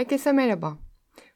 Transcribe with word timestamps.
Herkese 0.00 0.32
merhaba. 0.32 0.78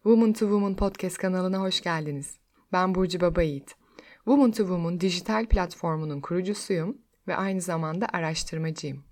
Woman 0.02 0.32
to 0.32 0.38
Woman 0.38 0.76
podcast 0.76 1.18
kanalına 1.18 1.60
hoş 1.60 1.80
geldiniz. 1.80 2.38
Ben 2.72 2.94
Burcu 2.94 3.20
Babayiğit. 3.20 3.74
Woman 4.16 4.50
to 4.50 4.56
Woman 4.56 5.00
dijital 5.00 5.46
platformunun 5.46 6.20
kurucusuyum 6.20 6.98
ve 7.29 7.36
aynı 7.36 7.61
zamanda 7.61 8.06
araştırmacıyım. 8.12 9.04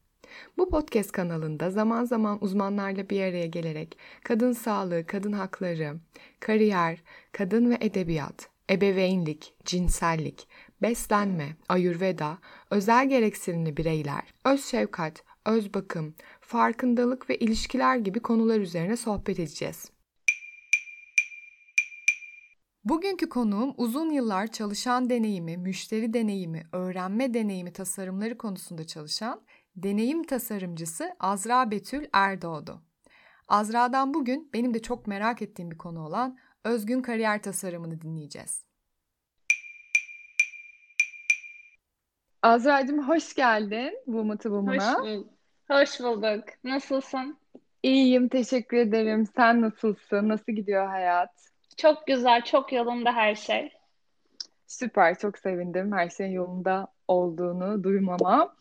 Bu 0.59 0.71
podcast 0.71 1.13
kanalında 1.13 1.71
zaman 1.71 2.05
zaman 2.05 2.45
uzmanlarla 2.45 3.11
bir 3.11 3.23
araya 3.23 3.47
gelerek 3.47 3.99
kadın 4.25 4.53
sağlığı, 4.53 5.07
kadın 5.07 5.33
hakları, 5.33 5.97
kariyer, 6.41 7.03
kadın 7.33 7.71
ve 7.71 7.79
edebiyat, 7.81 8.49
ebeveynlik, 8.71 9.55
cinsellik, 9.65 10.49
beslenme, 10.83 11.57
ayurveda, 11.69 12.39
özel 12.71 13.09
gereksinimli 13.09 13.77
bireyler, 13.77 14.35
öz 14.45 14.65
şefkat, 14.65 15.25
öz 15.47 15.75
bakım, 15.75 16.15
farkındalık 16.53 17.31
ve 17.31 17.37
ilişkiler 17.37 17.97
gibi 17.97 18.21
konular 18.21 18.61
üzerine 18.61 18.97
sohbet 18.97 19.39
edeceğiz. 19.39 19.91
Bugünkü 22.85 23.29
konuğum 23.29 23.75
uzun 23.77 24.11
yıllar 24.11 24.47
çalışan 24.47 25.11
deneyimi, 25.11 25.57
müşteri 25.57 26.13
deneyimi, 26.13 26.67
öğrenme 26.73 27.35
deneyimi 27.35 27.73
tasarımları 27.73 28.39
konusunda 28.39 28.87
çalışan 28.87 29.43
deneyim 29.77 30.23
tasarımcısı 30.25 31.17
Azra 31.21 31.71
Betül 31.71 32.07
Erdoğdu. 32.13 32.83
Azra'dan 33.49 34.15
bugün 34.15 34.51
benim 34.55 34.75
de 34.75 34.83
çok 34.83 35.07
merak 35.07 35.43
ettiğim 35.43 35.71
bir 35.71 35.79
konu 35.79 36.07
olan 36.07 36.39
özgün 36.65 37.03
kariyer 37.03 37.43
tasarımını 37.43 38.01
dinleyeceğiz. 38.01 38.65
Azra'cığım 42.43 43.09
hoş 43.09 43.35
geldin 43.35 43.95
Woman 44.05 44.37
to 44.37 44.43
Woman'a. 44.43 44.95
Hoş 44.95 45.05
bulduk. 45.05 45.42
Hoş 45.71 46.01
bulduk. 46.01 46.45
Nasılsın? 46.65 47.39
İyiyim, 47.83 48.29
teşekkür 48.29 48.77
ederim. 48.77 49.27
Sen 49.37 49.61
nasılsın? 49.61 50.29
Nasıl 50.29 50.53
gidiyor 50.53 50.87
hayat? 50.87 51.31
Çok 51.77 52.07
güzel, 52.07 52.45
çok 52.45 52.73
yolunda 52.73 53.13
her 53.13 53.35
şey. 53.35 53.73
Süper, 54.67 55.19
çok 55.19 55.39
sevindim 55.39 55.93
her 55.93 56.09
şeyin 56.09 56.31
yolunda 56.31 56.87
olduğunu 57.09 57.85
duymama. 57.85 58.57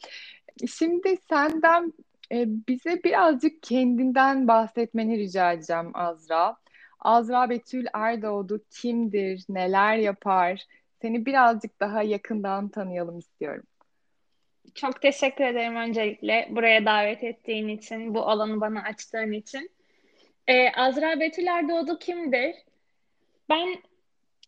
Şimdi 0.78 1.18
senden 1.30 1.94
e, 2.32 2.46
bize 2.48 3.04
birazcık 3.04 3.64
kendinden 3.64 4.48
bahsetmeni 4.48 5.18
rica 5.18 5.52
edeceğim 5.52 5.92
Azra. 5.94 6.56
Azra 7.00 7.50
Betül 7.50 7.86
Erdoğdu 7.94 8.62
kimdir, 8.72 9.46
neler 9.50 9.98
yapar? 9.98 10.66
Seni 11.02 11.26
birazcık 11.26 11.80
daha 11.80 12.04
yakından 12.04 12.70
tanıyalım 12.70 13.20
istiyorum. 13.20 13.64
Çok 14.76 15.02
teşekkür 15.02 15.44
ederim 15.44 15.76
öncelikle 15.76 16.48
buraya 16.50 16.86
davet 16.86 17.24
ettiğin 17.24 17.68
için, 17.68 18.16
bu 18.16 18.22
alanı 18.30 18.62
bana 18.62 18.84
açtığın 18.84 19.32
için. 19.32 19.72
Ee, 20.48 20.72
Azra 20.72 21.20
Betül 21.20 21.48
Erdoğdu 21.48 22.00
kimdir? 22.00 22.56
Ben 23.50 23.78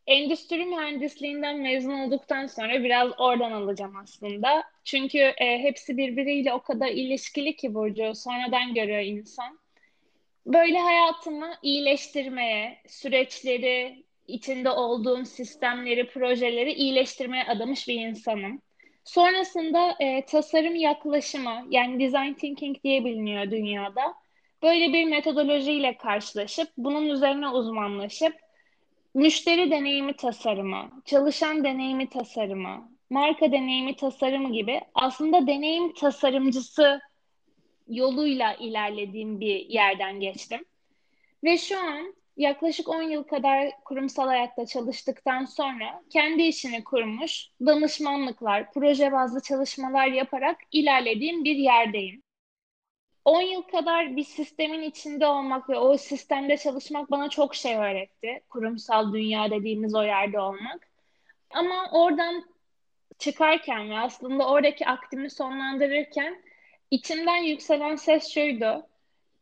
endüstri 0.07 0.65
mühendisliğinden 0.65 1.57
mezun 1.59 1.99
olduktan 1.99 2.47
sonra 2.47 2.83
biraz 2.83 3.11
oradan 3.17 3.51
alacağım 3.51 3.95
aslında. 3.95 4.63
Çünkü 4.83 5.17
e, 5.17 5.59
hepsi 5.59 5.97
birbiriyle 5.97 6.53
o 6.53 6.61
kadar 6.61 6.87
ilişkili 6.87 7.55
ki 7.55 7.73
Burcu, 7.73 8.15
sonradan 8.15 8.73
görüyor 8.73 9.01
insan. 9.01 9.59
Böyle 10.45 10.79
hayatımı 10.79 11.53
iyileştirmeye, 11.61 12.81
süreçleri, 12.87 14.03
içinde 14.27 14.69
olduğum 14.69 15.25
sistemleri, 15.25 16.07
projeleri 16.07 16.73
iyileştirmeye 16.73 17.43
adamış 17.43 17.87
bir 17.87 17.95
insanım. 17.95 18.61
Sonrasında 19.03 19.95
e, 19.99 20.25
tasarım 20.25 20.75
yaklaşımı 20.75 21.65
yani 21.69 21.99
design 21.99 22.33
thinking 22.33 22.83
diye 22.83 23.05
biliniyor 23.05 23.51
dünyada. 23.51 24.15
Böyle 24.63 24.93
bir 24.93 25.05
metodolojiyle 25.05 25.97
karşılaşıp 25.97 26.69
bunun 26.77 27.07
üzerine 27.07 27.49
uzmanlaşıp 27.49 28.35
müşteri 29.13 29.71
deneyimi 29.71 30.13
tasarımı, 30.13 31.01
çalışan 31.05 31.63
deneyimi 31.63 32.09
tasarımı, 32.09 32.89
marka 33.09 33.51
deneyimi 33.51 33.95
tasarımı 33.95 34.53
gibi 34.53 34.81
aslında 34.93 35.47
deneyim 35.47 35.93
tasarımcısı 35.93 37.01
yoluyla 37.87 38.53
ilerlediğim 38.53 39.39
bir 39.39 39.65
yerden 39.69 40.19
geçtim. 40.19 40.65
Ve 41.43 41.57
şu 41.57 41.79
an 41.79 42.15
yaklaşık 42.37 42.89
10 42.89 43.01
yıl 43.01 43.23
kadar 43.23 43.71
kurumsal 43.85 44.27
hayatta 44.27 44.65
çalıştıktan 44.65 45.45
sonra 45.45 46.03
kendi 46.09 46.43
işini 46.43 46.83
kurmuş, 46.83 47.47
danışmanlıklar, 47.65 48.71
proje 48.73 49.11
bazlı 49.11 49.41
çalışmalar 49.41 50.07
yaparak 50.07 50.57
ilerlediğim 50.71 51.43
bir 51.43 51.55
yerdeyim. 51.55 52.23
10 53.25 53.41
yıl 53.41 53.61
kadar 53.61 54.15
bir 54.15 54.23
sistemin 54.23 54.81
içinde 54.81 55.27
olmak 55.27 55.69
ve 55.69 55.77
o 55.77 55.97
sistemde 55.97 56.57
çalışmak 56.57 57.11
bana 57.11 57.29
çok 57.29 57.55
şey 57.55 57.75
öğretti. 57.75 58.43
Kurumsal 58.49 59.13
dünya 59.13 59.51
dediğimiz 59.51 59.95
o 59.95 60.03
yerde 60.03 60.39
olmak. 60.39 60.87
Ama 61.49 61.89
oradan 61.91 62.45
çıkarken 63.19 63.89
ve 63.89 63.99
aslında 63.99 64.49
oradaki 64.49 64.85
aktimi 64.87 65.29
sonlandırırken 65.29 66.43
içimden 66.91 67.43
yükselen 67.43 67.95
ses 67.95 68.33
şuydu 68.33 68.87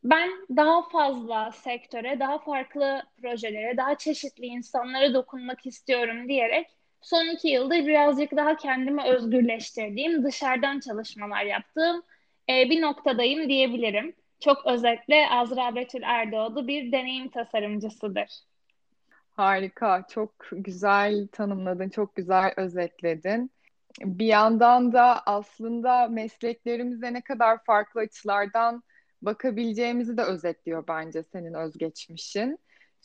ben 0.04 0.30
daha 0.56 0.90
fazla 0.90 1.52
sektöre, 1.52 2.20
daha 2.20 2.40
farklı 2.40 3.04
projelere, 3.22 3.78
daha 3.78 3.96
çeşitli 3.96 4.46
insanlara 4.46 5.14
dokunmak 5.14 5.66
istiyorum 5.66 6.28
diyerek 6.28 6.68
son 7.02 7.26
iki 7.26 7.48
yılda 7.48 7.76
birazcık 7.76 8.32
daha 8.36 8.56
kendimi 8.56 9.04
özgürleştirdiğim, 9.04 10.24
dışarıdan 10.24 10.80
çalışmalar 10.80 11.44
yaptığım 11.44 12.04
e, 12.50 12.70
bir 12.70 12.82
noktadayım 12.82 13.50
diyebilirim. 13.50 14.14
Çok 14.40 14.66
özetle 14.66 15.28
Azra 15.30 15.76
Betül 15.76 16.02
Erdoğdu 16.04 16.68
bir 16.68 16.92
deneyim 16.92 17.30
tasarımcısıdır. 17.30 18.30
Harika, 19.32 20.06
çok 20.10 20.34
güzel 20.52 21.28
tanımladın, 21.32 21.90
çok 21.90 22.16
güzel 22.16 22.54
özetledin. 22.58 23.52
Bir 24.02 24.26
yandan 24.26 24.94
da 24.94 25.22
aslında 25.26 26.08
mesleklerimize 26.08 27.14
ne 27.14 27.22
kadar 27.22 27.64
farklı 27.64 28.02
açılardan 28.02 28.84
bakabileceğimizi 29.22 30.18
de 30.18 30.24
özetliyor 30.24 30.84
bence 30.88 31.24
senin 31.24 31.54
özgeçmişin. 31.54 32.60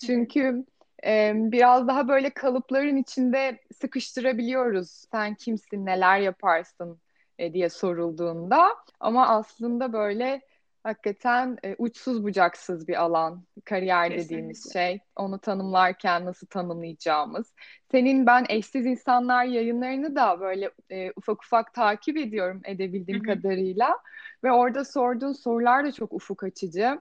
Çünkü 0.06 0.64
e, 1.06 1.32
biraz 1.36 1.88
daha 1.88 2.08
böyle 2.08 2.30
kalıpların 2.30 2.96
içinde 2.96 3.60
sıkıştırabiliyoruz. 3.80 4.90
Sen 4.90 5.34
kimsin, 5.34 5.86
neler 5.86 6.20
yaparsın 6.20 7.00
e, 7.38 7.52
diye 7.52 7.68
sorulduğunda. 7.68 8.68
Ama 9.00 9.28
aslında 9.28 9.92
böyle 9.92 10.40
hakikaten 10.86 11.58
e, 11.64 11.74
uçsuz 11.78 12.24
bucaksız 12.24 12.88
bir 12.88 13.02
alan 13.02 13.44
kariyer 13.64 14.08
Kesinlikle. 14.08 14.24
dediğimiz 14.24 14.72
şey. 14.72 15.00
Onu 15.16 15.38
tanımlarken 15.38 16.24
nasıl 16.24 16.46
tanımlayacağımız. 16.46 17.54
Senin 17.90 18.26
ben 18.26 18.46
eşsiz 18.48 18.86
insanlar 18.86 19.44
yayınlarını 19.44 20.16
da 20.16 20.40
böyle 20.40 20.70
e, 20.90 21.12
ufak 21.16 21.44
ufak 21.44 21.74
takip 21.74 22.16
ediyorum 22.16 22.60
edebildiğim 22.64 23.26
Hı-hı. 23.26 23.34
kadarıyla. 23.34 23.98
Ve 24.44 24.52
orada 24.52 24.84
sorduğun 24.84 25.32
sorular 25.32 25.84
da 25.84 25.92
çok 25.92 26.12
ufuk 26.12 26.44
açıcı. 26.44 27.00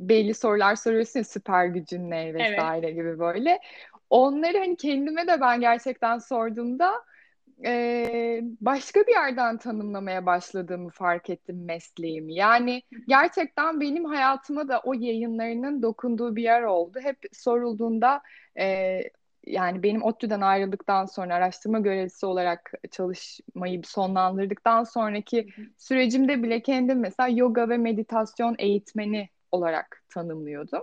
Belli 0.00 0.34
sorular 0.34 0.76
soruyorsun 0.76 1.20
ya 1.20 1.24
süper 1.24 1.66
gücün 1.66 2.10
ne 2.10 2.34
vesaire 2.34 2.86
evet. 2.86 2.96
gibi 2.96 3.18
böyle. 3.18 3.58
Onları 4.10 4.58
hani 4.58 4.76
kendime 4.76 5.26
de 5.26 5.40
ben 5.40 5.60
gerçekten 5.60 6.18
sorduğumda 6.18 7.04
e, 7.64 8.40
başka 8.60 9.00
bir 9.00 9.12
yerden 9.12 9.58
tanımlamaya 9.58 10.26
başladığımı 10.26 10.90
fark 10.90 11.30
ettim 11.30 11.64
mesleğimi. 11.64 12.34
Yani 12.34 12.82
gerçekten 13.08 13.80
benim 13.80 14.04
hayatıma 14.04 14.68
da 14.68 14.80
o 14.84 14.92
yayınlarının 14.92 15.82
dokunduğu 15.82 16.36
bir 16.36 16.42
yer 16.42 16.62
oldu. 16.62 16.98
Hep 17.02 17.18
sorulduğunda 17.32 18.22
e, 18.58 19.00
yani 19.46 19.82
benim 19.82 20.02
ODTÜ'den 20.02 20.40
ayrıldıktan 20.40 21.06
sonra 21.06 21.34
araştırma 21.34 21.80
görevlisi 21.80 22.26
olarak 22.26 22.72
çalışmayı 22.90 23.80
sonlandırdıktan 23.84 24.84
sonraki 24.84 25.48
sürecimde 25.76 26.42
bile 26.42 26.62
kendim 26.62 27.00
mesela 27.00 27.28
yoga 27.28 27.68
ve 27.68 27.76
meditasyon 27.76 28.54
eğitmeni 28.58 29.28
olarak 29.52 30.04
tanımlıyordum. 30.08 30.82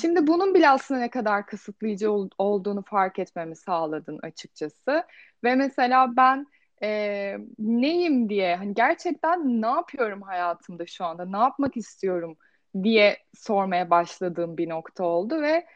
Şimdi 0.00 0.26
bunun 0.26 0.54
bile 0.54 0.68
aslında 0.68 1.00
ne 1.00 1.10
kadar 1.10 1.46
kısıtlayıcı 1.46 2.12
ol, 2.12 2.28
olduğunu 2.38 2.82
fark 2.82 3.18
etmemi 3.18 3.56
sağladın 3.56 4.18
açıkçası. 4.22 5.04
Ve 5.44 5.54
mesela 5.54 6.16
ben 6.16 6.46
e, 6.82 7.36
neyim 7.58 8.28
diye 8.28 8.56
hani 8.56 8.74
gerçekten 8.74 9.62
ne 9.62 9.66
yapıyorum 9.66 10.22
hayatımda 10.22 10.86
şu 10.86 11.04
anda, 11.04 11.24
ne 11.24 11.36
yapmak 11.36 11.76
istiyorum 11.76 12.36
diye 12.82 13.18
sormaya 13.34 13.90
başladığım 13.90 14.56
bir 14.56 14.68
nokta 14.68 15.04
oldu 15.04 15.42
ve 15.42 15.66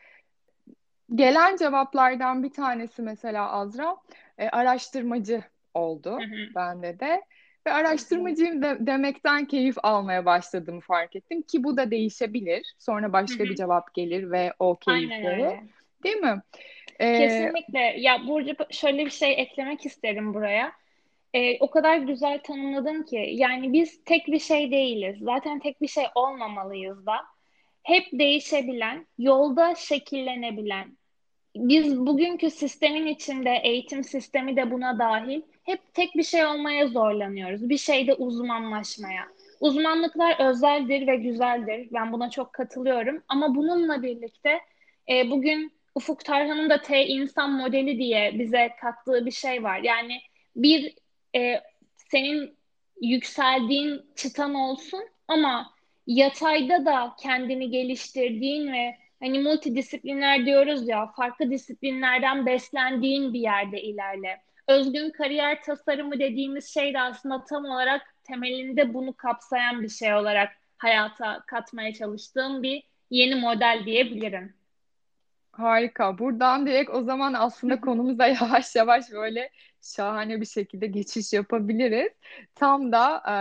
gelen 1.15 1.57
cevaplardan 1.57 2.43
bir 2.43 2.53
tanesi 2.53 3.03
mesela 3.03 3.51
Azra 3.51 3.97
e, 4.39 4.49
araştırmacı 4.49 5.43
oldu 5.75 6.11
hı 6.13 6.23
hı. 6.23 6.55
bende 6.55 7.01
de. 7.01 7.23
Ve 7.69 7.73
araştırmacıyım 7.73 8.63
de, 8.63 8.77
demekten 8.81 9.45
keyif 9.45 9.77
almaya 9.83 10.25
başladığımı 10.25 10.81
fark 10.81 11.17
ettim 11.17 11.43
ki 11.43 11.65
bu 11.65 11.77
da 11.77 11.91
değişebilir. 11.91 12.75
Sonra 12.79 13.13
başka 13.13 13.45
bir 13.45 13.55
cevap 13.55 13.95
gelir 13.95 14.31
ve 14.31 14.53
o 14.59 14.77
keyifleri. 14.77 15.61
Değil 16.05 16.17
mi? 16.17 16.43
Ee, 16.99 17.19
Kesinlikle. 17.19 17.95
Ya 17.99 18.27
Burcu 18.27 18.53
şöyle 18.71 19.05
bir 19.05 19.11
şey 19.11 19.33
eklemek 19.43 19.87
isterim 19.87 20.35
buraya. 20.35 20.73
Ee, 21.35 21.59
o 21.59 21.71
kadar 21.71 21.97
güzel 21.97 22.41
tanımladın 22.43 23.03
ki 23.03 23.29
yani 23.33 23.73
biz 23.73 24.05
tek 24.05 24.27
bir 24.27 24.39
şey 24.41 24.71
değiliz. 24.71 25.17
Zaten 25.21 25.59
tek 25.59 25.83
bir 25.83 25.89
şey 25.89 26.05
olmamalıyız 26.15 27.07
da 27.07 27.17
hep 27.83 28.05
değişebilen, 28.13 29.07
yolda 29.19 29.75
şekillenebilen, 29.75 30.97
biz 31.59 32.07
bugünkü 32.07 32.51
sistemin 32.51 33.07
içinde 33.07 33.61
eğitim 33.65 34.05
sistemi 34.05 34.57
de 34.57 34.71
buna 34.71 34.99
dahil 34.99 35.43
hep 35.65 35.95
tek 35.95 36.17
bir 36.17 36.23
şey 36.23 36.45
olmaya 36.45 36.89
zorlanıyoruz. 36.89 37.69
Bir 37.69 37.79
şeyde 37.79 38.15
uzmanlaşmaya. 38.15 39.23
Uzmanlıklar 39.61 40.51
özeldir 40.51 41.07
ve 41.07 41.17
güzeldir. 41.17 41.89
Ben 41.93 42.13
buna 42.13 42.31
çok 42.31 42.53
katılıyorum. 42.53 43.23
Ama 43.29 43.55
bununla 43.55 44.03
birlikte 44.03 44.61
e, 45.09 45.31
bugün 45.31 45.73
Ufuk 45.95 46.25
Tarhan'ın 46.25 46.71
da 46.71 46.83
T 46.83 47.07
insan 47.07 47.53
modeli 47.53 47.99
diye 47.99 48.39
bize 48.39 48.71
kattığı 48.81 49.27
bir 49.27 49.31
şey 49.31 49.63
var. 49.63 49.79
Yani 49.79 50.21
bir 50.57 50.95
e, 51.37 51.61
senin 51.97 52.57
yükseldiğin 53.03 54.03
çıtan 54.17 54.55
olsun 54.55 55.05
ama 55.29 55.75
yatayda 56.07 56.87
da 56.87 57.17
kendini 57.21 57.71
geliştirdiğin 57.71 58.73
ve 58.73 58.97
hani 59.21 59.39
multidisipliner 59.39 60.47
diyoruz 60.47 60.89
ya 60.89 61.07
farklı 61.07 61.51
disiplinlerden 61.51 62.47
beslendiğin 62.47 63.33
bir 63.33 63.41
yerde 63.41 63.83
ilerle. 63.83 64.43
Özgün 64.69 65.11
kariyer 65.11 65.63
tasarımı 65.63 66.19
dediğimiz 66.19 66.75
şey 66.75 66.95
de 66.95 67.01
aslında 67.01 67.45
tam 67.45 67.65
olarak 67.65 68.15
temelinde 68.25 68.95
bunu 68.95 69.13
kapsayan 69.13 69.83
bir 69.83 69.89
şey 69.89 70.15
olarak 70.15 70.53
hayata 70.79 71.43
katmaya 71.47 71.95
çalıştığım 71.95 72.63
bir 72.63 72.83
yeni 73.11 73.35
model 73.35 73.83
diyebilirim. 73.85 74.55
Harika. 75.53 76.19
Buradan 76.19 76.67
direkt 76.67 76.91
o 76.91 77.03
zaman 77.03 77.35
aslında 77.35 77.81
konumuza 77.81 78.27
yavaş 78.41 78.77
yavaş 78.77 79.13
böyle 79.13 79.51
şahane 79.83 80.41
bir 80.41 80.47
şekilde 80.47 80.87
geçiş 80.87 81.33
yapabiliriz. 81.33 82.13
Tam 82.55 82.93
da 82.93 83.23
e, 83.29 83.37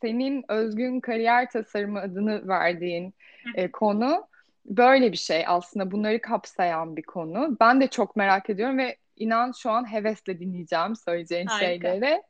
senin 0.00 0.44
özgün 0.48 1.00
kariyer 1.00 1.50
tasarımı 1.50 2.00
adını 2.00 2.48
verdiğin 2.48 3.14
e, 3.54 3.70
konu 3.70 4.26
böyle 4.64 5.12
bir 5.12 5.16
şey 5.16 5.44
aslında. 5.46 5.90
Bunları 5.90 6.20
kapsayan 6.20 6.96
bir 6.96 7.02
konu. 7.02 7.56
Ben 7.60 7.80
de 7.80 7.86
çok 7.86 8.16
merak 8.16 8.50
ediyorum 8.50 8.78
ve 8.78 8.96
inan 9.16 9.52
şu 9.52 9.70
an 9.70 9.92
hevesle 9.92 10.40
dinleyeceğim 10.40 10.96
söyleyeceğin 10.96 11.46
Harika. 11.46 11.66
şeyleri. 11.66 12.22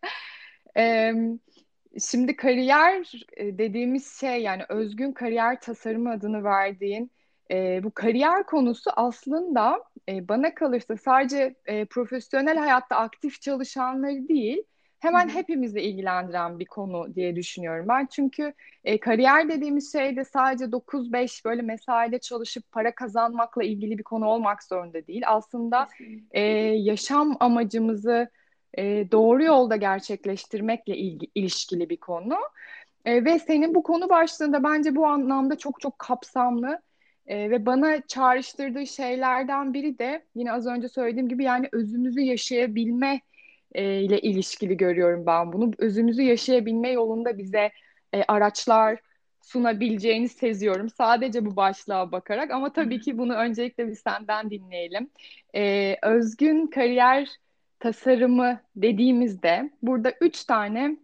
E, 0.76 1.12
şimdi 2.00 2.36
kariyer 2.36 3.12
e, 3.36 3.58
dediğimiz 3.58 4.20
şey 4.20 4.42
yani 4.42 4.62
özgün 4.69 5.12
kariyer 5.12 5.60
tasarımı 5.60 6.10
adını 6.10 6.44
verdiğin 6.44 7.10
e, 7.50 7.81
bu 7.84 7.90
kariyer 7.90 8.46
konusu 8.46 8.90
aslında 8.96 9.84
e, 10.08 10.28
bana 10.28 10.54
kalırsa 10.54 10.96
sadece 10.96 11.54
e, 11.66 11.84
profesyonel 11.84 12.58
hayatta 12.58 12.96
aktif 12.96 13.40
çalışanları 13.40 14.28
değil, 14.28 14.62
hemen 15.05 15.29
hepimizi 15.29 15.81
ilgilendiren 15.81 16.59
bir 16.59 16.65
konu 16.65 17.15
diye 17.15 17.37
düşünüyorum 17.37 17.87
ben. 17.89 18.06
Çünkü 18.06 18.55
e, 18.85 19.01
kariyer 19.01 19.49
dediğimiz 19.49 19.93
şey 19.93 20.17
de 20.17 20.25
sadece 20.25 20.73
9-5 20.73 21.45
böyle 21.45 21.62
mesaide 21.62 22.19
çalışıp 22.19 22.73
para 22.73 22.95
kazanmakla 22.95 23.65
ilgili 23.65 23.99
bir 23.99 24.03
konu 24.03 24.27
olmak 24.27 24.62
zorunda 24.62 25.06
değil. 25.06 25.23
Aslında 25.27 25.89
e, 26.31 26.41
yaşam 26.75 27.37
amacımızı 27.41 28.31
e, 28.79 29.11
doğru 29.12 29.45
yolda 29.45 29.77
gerçekleştirmekle 29.77 30.97
ilgi, 30.97 31.27
ilişkili 31.35 31.91
bir 31.91 31.97
konu. 31.97 32.39
E, 33.05 33.25
ve 33.25 33.39
senin 33.39 33.75
bu 33.75 33.83
konu 33.83 34.09
başlığında 34.09 34.65
bence 34.65 34.97
bu 34.97 35.06
anlamda 35.06 35.59
çok 35.59 35.81
çok 35.81 35.99
kapsamlı 35.99 36.81
e, 37.27 37.51
ve 37.51 37.67
bana 37.67 38.01
çağrıştırdığı 38.06 38.87
şeylerden 38.87 39.75
biri 39.75 39.99
de 39.99 40.25
yine 40.35 40.53
az 40.53 40.67
önce 40.67 40.89
söylediğim 40.89 41.29
gibi 41.29 41.45
yani 41.45 41.69
özümüzü 41.73 42.21
yaşayabilme 42.21 43.21
e, 43.75 44.00
ile 44.00 44.21
ilişkili 44.21 44.76
görüyorum 44.76 45.26
ben 45.26 45.53
bunu. 45.53 45.71
Özümüzü 45.79 46.23
yaşayabilme 46.23 46.91
yolunda 46.91 47.38
bize 47.38 47.71
e, 48.15 48.23
araçlar 48.29 49.00
sunabileceğini 49.43 50.29
seziyorum. 50.29 50.88
Sadece 50.91 51.47
bu 51.47 51.56
başlığa 51.56 52.12
bakarak 52.12 52.50
ama 52.50 52.73
tabii 52.73 53.00
ki 53.00 53.19
bunu 53.19 53.35
öncelikle 53.35 53.88
bir 53.88 53.94
senden 53.94 54.50
dinleyelim. 54.50 55.11
E, 55.55 55.97
özgün 56.03 56.67
kariyer 56.67 57.29
tasarımı 57.81 58.61
dediğimizde 58.76 59.71
burada 59.82 60.12
üç 60.20 60.44
tane 60.44 60.97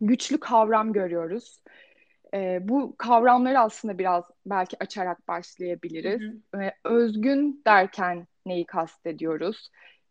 güçlü 0.00 0.40
kavram 0.40 0.92
görüyoruz. 0.92 1.62
E, 2.34 2.58
bu 2.68 2.94
kavramları 2.98 3.60
aslında 3.60 3.98
biraz 3.98 4.24
belki 4.46 4.76
açarak 4.80 5.28
başlayabiliriz. 5.28 6.20
Hı 6.20 6.58
hı. 6.58 6.62
E, 6.62 6.74
özgün 6.84 7.62
derken 7.66 8.26
neyi 8.46 8.66
kastediyoruz? 8.66 9.70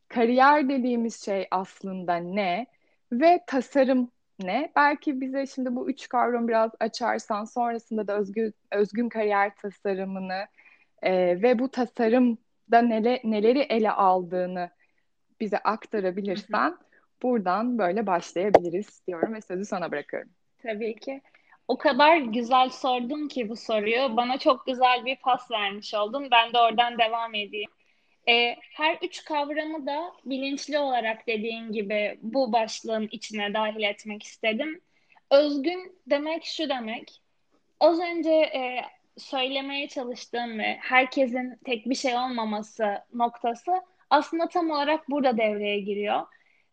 Kariyer 0.09 0.69
dediğimiz 0.69 1.25
şey 1.25 1.47
aslında 1.51 2.15
ne? 2.15 2.65
Ve 3.11 3.43
tasarım 3.47 4.11
ne? 4.39 4.71
Belki 4.75 5.21
bize 5.21 5.45
şimdi 5.45 5.75
bu 5.75 5.89
üç 5.89 6.09
kavramı 6.09 6.47
biraz 6.47 6.71
açarsan 6.79 7.45
sonrasında 7.45 8.07
da 8.07 8.17
özgün, 8.17 8.53
özgün 8.71 9.09
kariyer 9.09 9.55
tasarımını 9.55 10.47
e, 11.01 11.41
ve 11.41 11.59
bu 11.59 11.71
tasarımda 11.71 12.81
nele, 12.81 13.21
neleri 13.23 13.59
ele 13.59 13.91
aldığını 13.91 14.69
bize 15.39 15.57
aktarabilirsen 15.57 16.77
buradan 17.23 17.77
böyle 17.77 18.07
başlayabiliriz 18.07 19.07
diyorum 19.07 19.33
ve 19.33 19.41
sözü 19.41 19.65
sana 19.65 19.91
bırakıyorum. 19.91 20.29
Tabii 20.63 20.95
ki 20.95 21.21
o 21.67 21.77
kadar 21.77 22.17
güzel 22.17 22.69
sordun 22.69 23.27
ki 23.27 23.49
bu 23.49 23.55
soruyu. 23.55 24.17
Bana 24.17 24.37
çok 24.37 24.65
güzel 24.65 25.05
bir 25.05 25.15
pas 25.15 25.51
vermiş 25.51 25.93
oldun. 25.93 26.27
Ben 26.31 26.53
de 26.53 26.59
oradan 26.59 26.97
devam 26.97 27.35
edeyim. 27.35 27.71
E, 28.29 28.55
her 28.73 28.97
üç 29.01 29.23
kavramı 29.23 29.85
da 29.85 30.13
bilinçli 30.25 30.79
olarak 30.79 31.27
dediğin 31.27 31.71
gibi 31.71 32.17
bu 32.21 32.53
başlığın 32.53 33.09
içine 33.11 33.53
dahil 33.53 33.83
etmek 33.83 34.23
istedim. 34.23 34.81
Özgün 35.31 35.95
demek 36.07 36.45
şu 36.45 36.69
demek. 36.69 37.21
Az 37.79 37.99
önce 37.99 38.31
e, 38.31 38.81
söylemeye 39.17 39.87
çalıştığım 39.87 40.59
ve 40.59 40.77
herkesin 40.81 41.59
tek 41.65 41.89
bir 41.89 41.95
şey 41.95 42.15
olmaması 42.15 42.97
noktası 43.13 43.71
aslında 44.09 44.47
tam 44.47 44.71
olarak 44.71 45.09
burada 45.09 45.37
devreye 45.37 45.79
giriyor. 45.79 46.21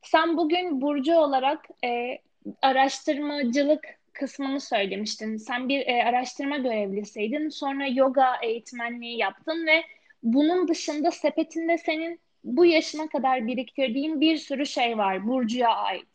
Sen 0.03 0.37
bugün 0.37 0.81
Burcu 0.81 1.15
olarak 1.15 1.69
e, 1.85 2.19
araştırmacılık 2.63 3.85
kısmını 4.13 4.61
söylemiştin. 4.61 5.37
Sen 5.37 5.69
bir 5.69 5.87
e, 5.87 6.05
araştırma 6.05 6.57
görevlisiydin. 6.57 7.49
Sonra 7.49 7.87
yoga 7.87 8.37
eğitmenliği 8.43 9.19
yaptın 9.19 9.67
ve 9.67 9.85
bunun 10.27 10.69
dışında 10.69 11.11
sepetinde 11.11 11.79
senin 11.79 12.21
bu 12.45 12.67
yaşına 12.67 13.09
kadar 13.09 13.47
biriktirdiğin 13.47 14.21
bir 14.21 14.37
sürü 14.37 14.67
şey 14.67 14.99
var 14.99 15.27
Burcu'ya 15.27 15.69
ait. 15.69 16.09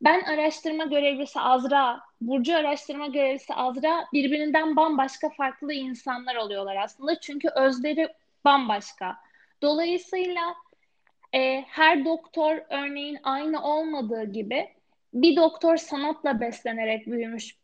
Ben 0.00 0.20
araştırma 0.20 0.84
görevlisi 0.84 1.40
Azra, 1.40 2.00
Burcu 2.20 2.56
araştırma 2.56 3.06
görevlisi 3.06 3.54
Azra 3.54 4.04
birbirinden 4.12 4.76
bambaşka 4.76 5.28
farklı 5.28 5.72
insanlar 5.72 6.36
oluyorlar 6.36 6.76
aslında. 6.76 7.20
Çünkü 7.20 7.48
özleri 7.48 8.08
bambaşka. 8.44 9.16
Dolayısıyla 9.62 10.54
e, 11.34 11.60
her 11.60 12.04
doktor 12.04 12.56
örneğin 12.70 13.18
aynı 13.22 13.62
olmadığı 13.62 14.24
gibi 14.32 14.68
bir 15.14 15.36
doktor 15.36 15.76
sanatla 15.76 16.40
beslenerek 16.40 17.06
büyümüş 17.06 17.56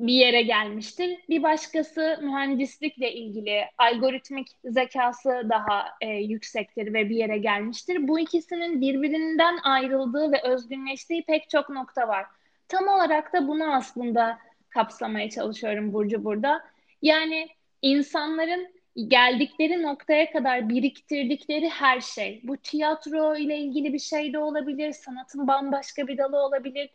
bir 0.00 0.12
yere 0.12 0.42
gelmiştir. 0.42 1.18
Bir 1.28 1.42
başkası 1.42 2.18
mühendislikle 2.22 3.12
ilgili 3.12 3.64
algoritmik 3.78 4.48
zekası 4.64 5.42
daha 5.50 5.84
e, 6.00 6.08
yüksektir 6.08 6.94
ve 6.94 7.08
bir 7.08 7.16
yere 7.16 7.38
gelmiştir. 7.38 8.08
Bu 8.08 8.20
ikisinin 8.20 8.80
birbirinden 8.80 9.58
ayrıldığı 9.62 10.32
ve 10.32 10.42
özgünleştiği 10.42 11.24
pek 11.24 11.50
çok 11.50 11.68
nokta 11.68 12.08
var. 12.08 12.26
Tam 12.68 12.88
olarak 12.88 13.32
da 13.32 13.48
bunu 13.48 13.74
aslında 13.74 14.38
kapsamaya 14.70 15.30
çalışıyorum 15.30 15.92
Burcu 15.92 16.24
burada. 16.24 16.62
Yani 17.02 17.48
insanların 17.82 18.68
geldikleri 19.08 19.82
noktaya 19.82 20.32
kadar 20.32 20.68
biriktirdikleri 20.68 21.68
her 21.68 22.00
şey. 22.00 22.40
Bu 22.44 22.56
tiyatro 22.56 23.36
ile 23.36 23.58
ilgili 23.58 23.92
bir 23.92 23.98
şey 23.98 24.32
de 24.32 24.38
olabilir, 24.38 24.92
sanatın 24.92 25.48
bambaşka 25.48 26.06
bir 26.06 26.18
dalı 26.18 26.36
olabilir, 26.36 26.90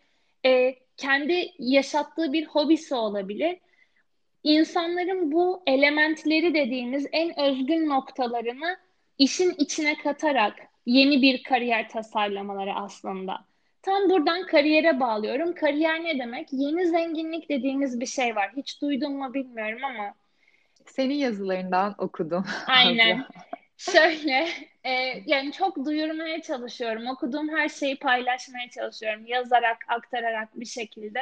e, 0.46 0.76
kendi 0.98 1.52
yaşattığı 1.60 2.34
bir 2.34 2.46
hobisi 2.46 2.96
olabilir. 2.96 3.58
İnsanların 4.44 5.32
bu 5.32 5.64
elementleri 5.68 6.54
dediğimiz 6.54 7.08
en 7.12 7.40
özgün 7.40 7.90
noktalarını 7.90 8.78
işin 9.18 9.54
içine 9.58 9.98
katarak 9.98 10.54
yeni 10.86 11.22
bir 11.22 11.44
kariyer 11.44 11.90
tasarlamaları 11.90 12.74
aslında. 12.74 13.46
Tam 13.82 14.10
buradan 14.10 14.46
kariyere 14.46 15.00
bağlıyorum. 15.00 15.54
Kariyer 15.54 16.04
ne 16.04 16.20
demek? 16.20 16.48
Yeni 16.52 16.88
zenginlik 16.88 17.50
dediğimiz 17.50 18.00
bir 18.00 18.06
şey 18.06 18.36
var. 18.36 18.52
Hiç 18.58 18.82
duydun 18.82 19.14
mu 19.14 19.34
bilmiyorum 19.34 19.84
ama 19.84 20.14
senin 20.86 21.14
yazılarından 21.14 21.96
okudum. 21.98 22.46
Aynen. 22.68 23.26
Şöyle, 23.78 24.48
e, 24.84 24.92
yani 25.26 25.52
çok 25.52 25.86
duyurmaya 25.86 26.42
çalışıyorum. 26.42 27.08
Okuduğum 27.08 27.50
her 27.50 27.70
şeyi 27.70 28.00
paylaşmaya 28.00 28.70
çalışıyorum. 28.70 29.26
Yazarak, 29.28 29.78
aktararak 29.88 30.60
bir 30.60 30.66
şekilde. 30.66 31.20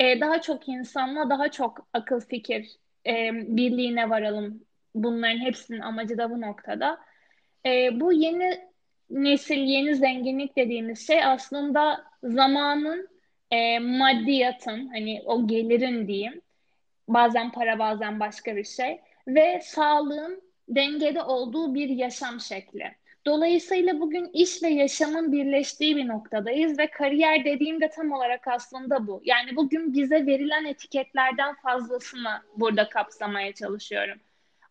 E, 0.00 0.20
daha 0.20 0.40
çok 0.40 0.68
insanla 0.68 1.30
daha 1.30 1.50
çok 1.50 1.88
akıl 1.92 2.20
fikir 2.20 2.76
e, 3.06 3.30
birliğine 3.32 4.10
varalım. 4.10 4.64
Bunların 4.94 5.38
hepsinin 5.38 5.80
amacı 5.80 6.18
da 6.18 6.30
bu 6.30 6.40
noktada. 6.40 7.00
E, 7.66 8.00
bu 8.00 8.12
yeni 8.12 8.60
nesil, 9.10 9.58
yeni 9.58 9.94
zenginlik 9.94 10.56
dediğimiz 10.56 11.06
şey 11.06 11.24
aslında 11.24 12.04
zamanın, 12.22 13.08
e, 13.50 13.78
maddiyatın, 13.78 14.88
hani 14.88 15.22
o 15.24 15.46
gelirin 15.46 16.08
diyeyim, 16.08 16.40
bazen 17.08 17.52
para 17.52 17.78
bazen 17.78 18.20
başka 18.20 18.56
bir 18.56 18.64
şey 18.64 19.00
ve 19.28 19.60
sağlığın 19.62 20.47
dengede 20.68 21.22
olduğu 21.22 21.74
bir 21.74 21.88
yaşam 21.88 22.40
şekli. 22.40 22.94
Dolayısıyla 23.26 24.00
bugün 24.00 24.30
iş 24.32 24.62
ve 24.62 24.68
yaşamın 24.68 25.32
birleştiği 25.32 25.96
bir 25.96 26.08
noktadayız 26.08 26.78
ve 26.78 26.86
kariyer 26.90 27.44
dediğimde 27.44 27.90
tam 27.90 28.12
olarak 28.12 28.48
aslında 28.48 29.06
bu. 29.06 29.20
Yani 29.24 29.56
bugün 29.56 29.94
bize 29.94 30.26
verilen 30.26 30.64
etiketlerden 30.64 31.54
fazlasını 31.54 32.42
burada 32.56 32.88
kapsamaya 32.88 33.52
çalışıyorum. 33.52 34.18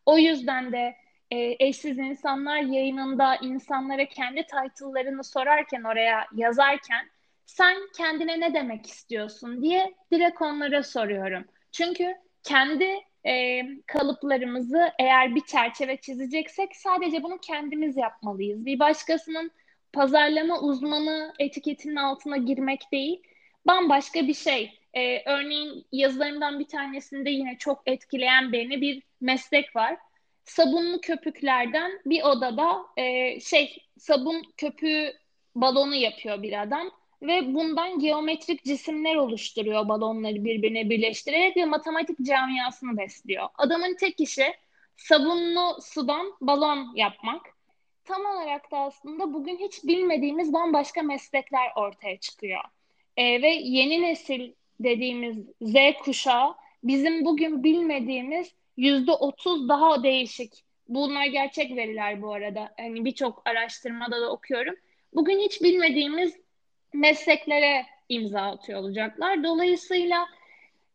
O 0.05 0.17
yüzden 0.17 0.71
de 0.71 0.95
e, 1.31 1.65
Eşsiz 1.67 1.97
İnsanlar 1.97 2.57
yayınında 2.57 3.35
insanlara 3.35 4.05
kendi 4.05 4.43
title'larını 4.43 5.23
sorarken 5.23 5.83
oraya 5.83 6.25
yazarken 6.35 7.09
sen 7.45 7.77
kendine 7.97 8.39
ne 8.39 8.53
demek 8.53 8.85
istiyorsun 8.85 9.61
diye 9.61 9.93
direkt 10.11 10.41
onlara 10.41 10.83
soruyorum. 10.83 11.45
Çünkü 11.71 12.15
kendi 12.43 12.99
e, 13.27 13.63
kalıplarımızı 13.87 14.91
eğer 14.99 15.35
bir 15.35 15.41
çerçeve 15.41 15.97
çizeceksek 15.97 16.75
sadece 16.75 17.23
bunu 17.23 17.37
kendimiz 17.37 17.97
yapmalıyız. 17.97 18.65
Bir 18.65 18.79
başkasının 18.79 19.51
pazarlama 19.93 20.59
uzmanı 20.59 21.33
etiketinin 21.39 21.95
altına 21.95 22.37
girmek 22.37 22.91
değil, 22.91 23.21
bambaşka 23.67 24.27
bir 24.27 24.33
şey. 24.33 24.79
E, 24.93 25.31
örneğin 25.31 25.85
yazılarımdan 25.91 26.59
bir 26.59 26.67
tanesinde 26.67 27.29
yine 27.29 27.57
çok 27.57 27.81
etkileyen 27.85 28.51
beni 28.51 28.81
bir 28.81 29.03
meslek 29.21 29.75
var. 29.75 29.97
Sabunlu 30.43 31.01
köpüklerden 31.01 31.91
bir 32.05 32.23
odada 32.23 32.77
e, 32.97 33.39
şey 33.39 33.77
sabun 33.97 34.43
köpüğü 34.57 35.13
balonu 35.55 35.95
yapıyor 35.95 36.43
bir 36.43 36.61
adam 36.61 36.91
ve 37.21 37.53
bundan 37.53 37.99
geometrik 37.99 38.63
cisimler 38.63 39.15
oluşturuyor 39.15 39.87
balonları 39.87 40.45
birbirine 40.45 40.89
birleştirerek 40.89 41.57
ve 41.57 41.65
matematik 41.65 42.25
camiasını 42.25 42.97
besliyor. 42.97 43.47
Adamın 43.57 43.95
tek 43.95 44.19
işi 44.19 44.53
sabunlu 44.95 45.77
sudan 45.81 46.33
balon 46.41 46.95
yapmak. 46.95 47.41
Tam 48.05 48.25
olarak 48.25 48.71
da 48.71 48.77
aslında 48.77 49.33
bugün 49.33 49.57
hiç 49.57 49.83
bilmediğimiz 49.83 50.53
bambaşka 50.53 51.01
meslekler 51.01 51.71
ortaya 51.75 52.17
çıkıyor. 52.19 52.61
E, 53.17 53.41
ve 53.41 53.49
yeni 53.49 54.01
nesil 54.01 54.51
dediğimiz 54.79 55.37
Z 55.61 55.75
kuşağı 56.03 56.55
bizim 56.83 57.25
bugün 57.25 57.63
bilmediğimiz 57.63 58.53
yüzde 58.77 59.11
otuz 59.11 59.69
daha 59.69 60.03
değişik. 60.03 60.53
Bunlar 60.87 61.25
gerçek 61.25 61.75
veriler 61.75 62.21
bu 62.21 62.33
arada. 62.33 62.73
Hani 62.77 63.05
birçok 63.05 63.41
araştırmada 63.45 64.21
da 64.21 64.31
okuyorum. 64.31 64.75
Bugün 65.13 65.39
hiç 65.39 65.61
bilmediğimiz 65.61 66.46
mesleklere 66.99 67.85
imza 68.09 68.41
atıyor 68.41 68.79
olacaklar. 68.79 69.43
Dolayısıyla 69.43 70.27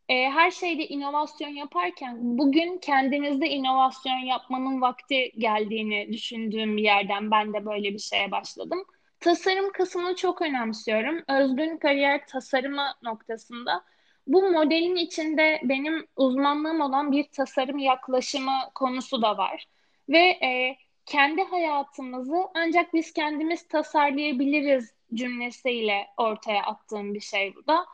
e, 0.09 0.31
her 0.31 0.51
şeyde 0.51 0.87
inovasyon 0.87 1.49
yaparken 1.49 2.17
bugün 2.21 2.79
kendinizde 2.79 3.49
inovasyon 3.49 4.19
yapmanın 4.19 4.81
vakti 4.81 5.33
geldiğini 5.39 6.13
düşündüğüm 6.13 6.77
bir 6.77 6.83
yerden 6.83 7.31
ben 7.31 7.53
de 7.53 7.67
böyle 7.67 7.95
bir 7.95 7.99
şeye 7.99 8.31
başladım. 8.31 8.85
Tasarım 9.21 9.73
kısmını 9.73 10.17
çok 10.17 10.43
önemsiyorum. 10.43 11.23
Özgün 11.29 11.77
kariyer 11.77 12.27
tasarımı 12.27 12.87
noktasında 13.03 13.85
bu 14.27 14.51
modelin 14.51 14.97
içinde 14.97 15.61
benim 15.65 16.07
uzmanlığım 16.17 16.81
olan 16.81 17.13
bir 17.13 17.25
tasarım 17.25 17.79
yaklaşımı 17.79 18.53
konusu 18.75 19.23
da 19.23 19.39
var. 19.39 19.67
Ve 20.09 20.19
e, 20.19 20.77
kendi 21.07 21.43
hayatımızı 21.43 22.37
ancak 22.55 22.95
biz 22.95 23.13
kendimiz 23.13 23.69
tasarlayabiliriz 23.69 24.95
cümlesiyle 25.15 26.07
ortaya 26.17 26.63
attığım 26.63 27.15
bir 27.15 27.21
şey 27.21 27.55
bu 27.57 27.67
da. 27.67 27.87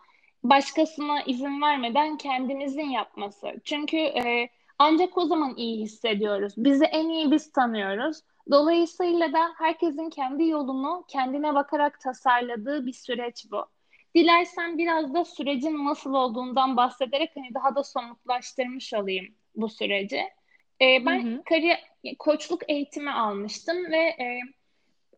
Başkasına 0.43 1.23
izin 1.23 1.63
vermeden 1.63 2.17
kendimizin 2.17 2.91
yapması. 2.91 3.55
Çünkü 3.65 3.97
e, 3.97 4.49
ancak 4.79 5.19
o 5.19 5.27
zaman 5.27 5.57
iyi 5.57 5.83
hissediyoruz. 5.83 6.55
Bizi 6.57 6.85
en 6.85 7.09
iyi 7.09 7.31
biz 7.31 7.53
tanıyoruz. 7.53 8.21
Dolayısıyla 8.51 9.33
da 9.33 9.53
herkesin 9.59 10.11
kendi 10.11 10.49
yolunu 10.49 11.05
kendine 11.09 11.55
bakarak 11.55 12.01
tasarladığı 12.01 12.87
bir 12.87 12.93
süreç 12.93 13.47
bu. 13.51 13.67
Dilersen 14.15 14.79
biraz 14.79 15.15
da 15.15 15.25
sürecin 15.25 15.85
nasıl 15.85 16.15
olduğundan 16.15 16.77
bahsederek 16.77 17.31
hani 17.35 17.55
daha 17.55 17.75
da 17.75 17.85
somutlaştırmış 17.85 18.95
olayım 18.95 19.27
bu 19.55 19.69
süreci. 19.69 20.21
Ee, 20.81 21.07
ben 21.07 21.25
hı 21.25 21.37
hı. 21.37 21.43
kariyer 21.45 21.81
koçluk 22.19 22.71
eğitimi 22.71 23.11
almıştım 23.11 23.77
ve 23.91 23.99
e, 23.99 24.41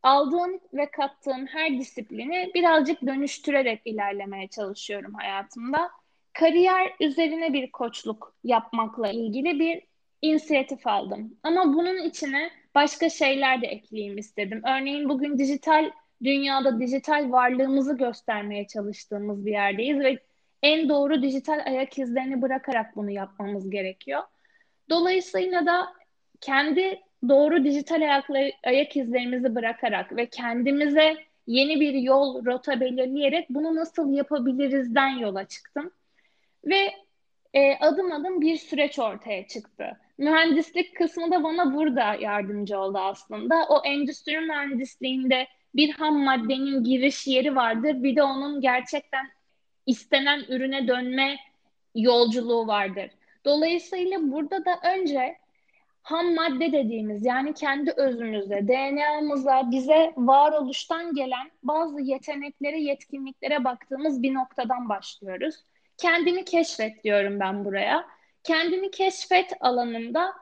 aldığım 0.02 0.60
ve 0.74 0.90
kattığım 0.90 1.46
her 1.46 1.78
disiplini 1.78 2.50
birazcık 2.54 3.06
dönüştürerek 3.06 3.82
ilerlemeye 3.84 4.48
çalışıyorum 4.48 5.14
hayatımda. 5.14 5.90
Kariyer 6.32 6.92
üzerine 7.00 7.52
bir 7.52 7.72
koçluk 7.72 8.34
yapmakla 8.44 9.10
ilgili 9.10 9.60
bir 9.60 9.82
inisiyatif 10.22 10.86
aldım. 10.86 11.36
Ama 11.42 11.74
bunun 11.74 11.98
içine 11.98 12.50
başka 12.74 13.10
şeyler 13.10 13.62
de 13.62 13.66
ekleyeyim 13.66 14.18
istedim. 14.18 14.62
Örneğin 14.64 15.08
bugün 15.08 15.38
dijital 15.38 15.90
dünyada 16.24 16.80
dijital 16.80 17.32
varlığımızı 17.32 17.96
göstermeye 17.96 18.66
çalıştığımız 18.66 19.46
bir 19.46 19.52
yerdeyiz 19.52 19.98
ve 19.98 20.18
en 20.62 20.88
doğru 20.88 21.22
dijital 21.22 21.62
ayak 21.66 21.98
izlerini 21.98 22.42
bırakarak 22.42 22.96
bunu 22.96 23.10
yapmamız 23.10 23.70
gerekiyor. 23.70 24.22
Dolayısıyla 24.90 25.66
da 25.66 25.92
kendi 26.40 27.00
doğru 27.28 27.64
dijital 27.64 28.22
ayak 28.64 28.96
izlerimizi 28.96 29.54
bırakarak 29.54 30.16
ve 30.16 30.26
kendimize 30.26 31.16
yeni 31.46 31.80
bir 31.80 31.94
yol, 31.94 32.44
rota 32.44 32.80
belirleyerek 32.80 33.50
bunu 33.50 33.74
nasıl 33.74 34.12
yapabilirizden 34.12 35.08
yola 35.08 35.44
çıktım. 35.44 35.90
Ve 36.64 36.90
e, 37.54 37.76
adım 37.76 38.12
adım 38.12 38.40
bir 38.40 38.56
süreç 38.56 38.98
ortaya 38.98 39.46
çıktı. 39.46 39.96
Mühendislik 40.18 40.96
kısmı 40.96 41.30
da 41.30 41.42
bana 41.42 41.74
burada 41.74 42.14
yardımcı 42.14 42.78
oldu 42.78 42.98
aslında. 42.98 43.66
O 43.68 43.82
endüstri 43.84 44.40
mühendisliğinde 44.40 45.46
bir 45.74 45.92
ham 45.92 46.24
maddenin 46.24 46.84
giriş 46.84 47.26
yeri 47.26 47.56
vardır. 47.56 48.02
Bir 48.02 48.16
de 48.16 48.22
onun 48.22 48.60
gerçekten 48.60 49.26
istenen 49.86 50.44
ürüne 50.48 50.88
dönme 50.88 51.36
yolculuğu 51.94 52.66
vardır. 52.66 53.10
Dolayısıyla 53.44 54.32
burada 54.32 54.64
da 54.64 54.80
önce 54.94 55.36
ham 56.02 56.34
madde 56.34 56.72
dediğimiz 56.72 57.24
yani 57.24 57.54
kendi 57.54 57.90
özümüzde, 57.90 58.68
DNA'mıza, 58.68 59.70
bize 59.70 60.12
varoluştan 60.16 61.14
gelen 61.14 61.50
bazı 61.62 62.00
yeteneklere, 62.00 62.80
yetkinliklere 62.80 63.64
baktığımız 63.64 64.22
bir 64.22 64.34
noktadan 64.34 64.88
başlıyoruz. 64.88 65.54
Kendini 65.96 66.44
keşfet 66.44 67.04
diyorum 67.04 67.40
ben 67.40 67.64
buraya. 67.64 68.06
Kendini 68.44 68.90
keşfet 68.90 69.52
alanında 69.60 70.32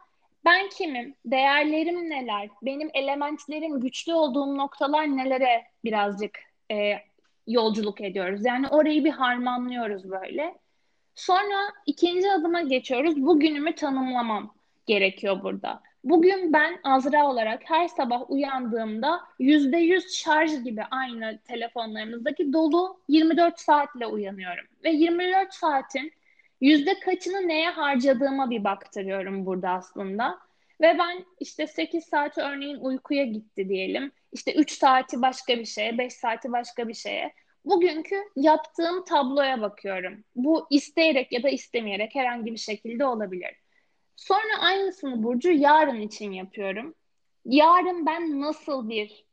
ben 0.45 0.69
kimim, 0.69 1.15
değerlerim 1.25 2.11
neler, 2.11 2.49
benim 2.63 2.91
elementlerim, 2.95 3.81
güçlü 3.81 4.15
olduğum 4.15 4.59
noktalar 4.59 5.17
nelere 5.17 5.65
birazcık 5.85 6.39
e, 6.71 6.93
yolculuk 7.47 8.01
ediyoruz. 8.01 8.45
Yani 8.45 8.69
orayı 8.69 9.05
bir 9.05 9.11
harmanlıyoruz 9.11 10.11
böyle. 10.11 10.59
Sonra 11.15 11.57
ikinci 11.87 12.33
adıma 12.33 12.61
geçiyoruz. 12.61 13.17
Bugünümü 13.17 13.75
tanımlamam 13.75 14.55
gerekiyor 14.89 15.43
burada. 15.43 15.83
Bugün 16.05 16.53
ben 16.53 16.81
Azra 16.85 17.27
olarak 17.27 17.63
her 17.65 17.89
sabah 17.89 18.31
uyandığımda 18.31 19.21
yüzde 19.39 19.77
yüz 19.77 20.15
şarj 20.15 20.65
gibi 20.65 20.83
aynı 20.91 21.39
telefonlarımızdaki 21.39 22.53
dolu 22.53 23.01
24 23.09 23.61
saatle 23.61 24.07
uyanıyorum. 24.07 24.65
Ve 24.85 24.91
24 24.91 25.55
saatin 25.55 26.13
yüzde 26.61 27.01
kaçını 27.01 27.49
neye 27.49 27.71
harcadığıma 27.71 28.51
bir 28.51 28.65
baktırıyorum 28.65 29.47
burada 29.47 29.71
aslında. 29.71 30.39
Ve 30.81 30.99
ben 30.99 31.25
işte 31.41 31.67
8 31.67 32.05
saati 32.05 32.41
örneğin 32.41 32.77
uykuya 32.77 33.25
gitti 33.25 33.69
diyelim. 33.69 34.13
İşte 34.33 34.55
3 34.55 34.71
saati 34.71 35.23
başka 35.23 35.59
bir 35.59 35.65
şeye, 35.65 35.99
5 35.99 36.13
saati 36.13 36.53
başka 36.53 36.89
bir 36.89 36.95
şeye. 36.95 37.35
Bugünkü 37.65 38.17
yaptığım 38.37 39.05
tabloya 39.05 39.61
bakıyorum. 39.61 40.25
Bu 40.37 40.67
isteyerek 40.71 41.33
ya 41.33 41.43
da 41.43 41.49
istemeyerek 41.49 42.15
herhangi 42.15 42.53
bir 42.53 42.59
şekilde 42.59 43.05
olabilir. 43.05 43.51
Sonra 44.19 44.59
aynısını 44.61 45.23
Burcu 45.23 45.51
yarın 45.51 46.01
için 46.01 46.33
yapıyorum. 46.33 46.95
Yarın 47.45 48.07
ben 48.07 48.41
nasıl 48.41 48.89
bir 48.89 49.25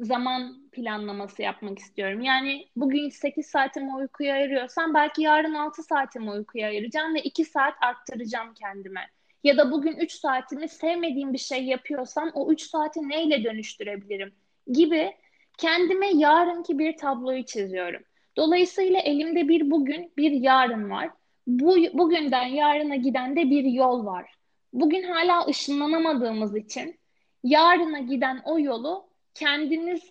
zaman 0.00 0.68
planlaması 0.72 1.42
yapmak 1.42 1.78
istiyorum. 1.78 2.20
Yani 2.20 2.68
bugün 2.76 3.08
8 3.08 3.46
saatimi 3.46 3.94
uykuya 3.94 4.34
ayırıyorsam 4.34 4.94
belki 4.94 5.22
yarın 5.22 5.54
6 5.54 5.82
saatimi 5.82 6.30
uykuya 6.30 6.68
ayıracağım 6.68 7.14
ve 7.14 7.22
2 7.22 7.44
saat 7.44 7.74
arttıracağım 7.82 8.54
kendime. 8.54 9.00
Ya 9.44 9.56
da 9.56 9.70
bugün 9.70 9.96
3 9.96 10.12
saatimi 10.12 10.68
sevmediğim 10.68 11.32
bir 11.32 11.38
şey 11.38 11.64
yapıyorsam 11.64 12.30
o 12.34 12.52
3 12.52 12.62
saati 12.62 13.08
neyle 13.08 13.44
dönüştürebilirim 13.44 14.34
gibi 14.72 15.16
kendime 15.58 16.10
yarınki 16.10 16.78
bir 16.78 16.96
tabloyu 16.96 17.44
çiziyorum. 17.44 18.02
Dolayısıyla 18.36 19.00
elimde 19.00 19.48
bir 19.48 19.70
bugün, 19.70 20.12
bir 20.16 20.30
yarın 20.30 20.90
var 20.90 21.10
bu 21.46 21.76
bugünden 21.92 22.46
yarına 22.46 22.96
giden 22.96 23.36
de 23.36 23.50
bir 23.50 23.64
yol 23.64 24.06
var. 24.06 24.34
Bugün 24.72 25.02
hala 25.02 25.46
ışınlanamadığımız 25.46 26.56
için 26.56 26.98
yarına 27.44 27.98
giden 27.98 28.42
o 28.44 28.58
yolu 28.58 29.06
kendimiz 29.34 30.02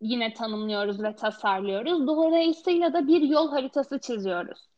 yine 0.00 0.34
tanımlıyoruz 0.34 1.02
ve 1.02 1.16
tasarlıyoruz. 1.16 2.06
Dolayısıyla 2.06 2.92
da 2.92 3.06
bir 3.06 3.22
yol 3.22 3.50
haritası 3.50 3.98
çiziyoruz. 3.98 4.68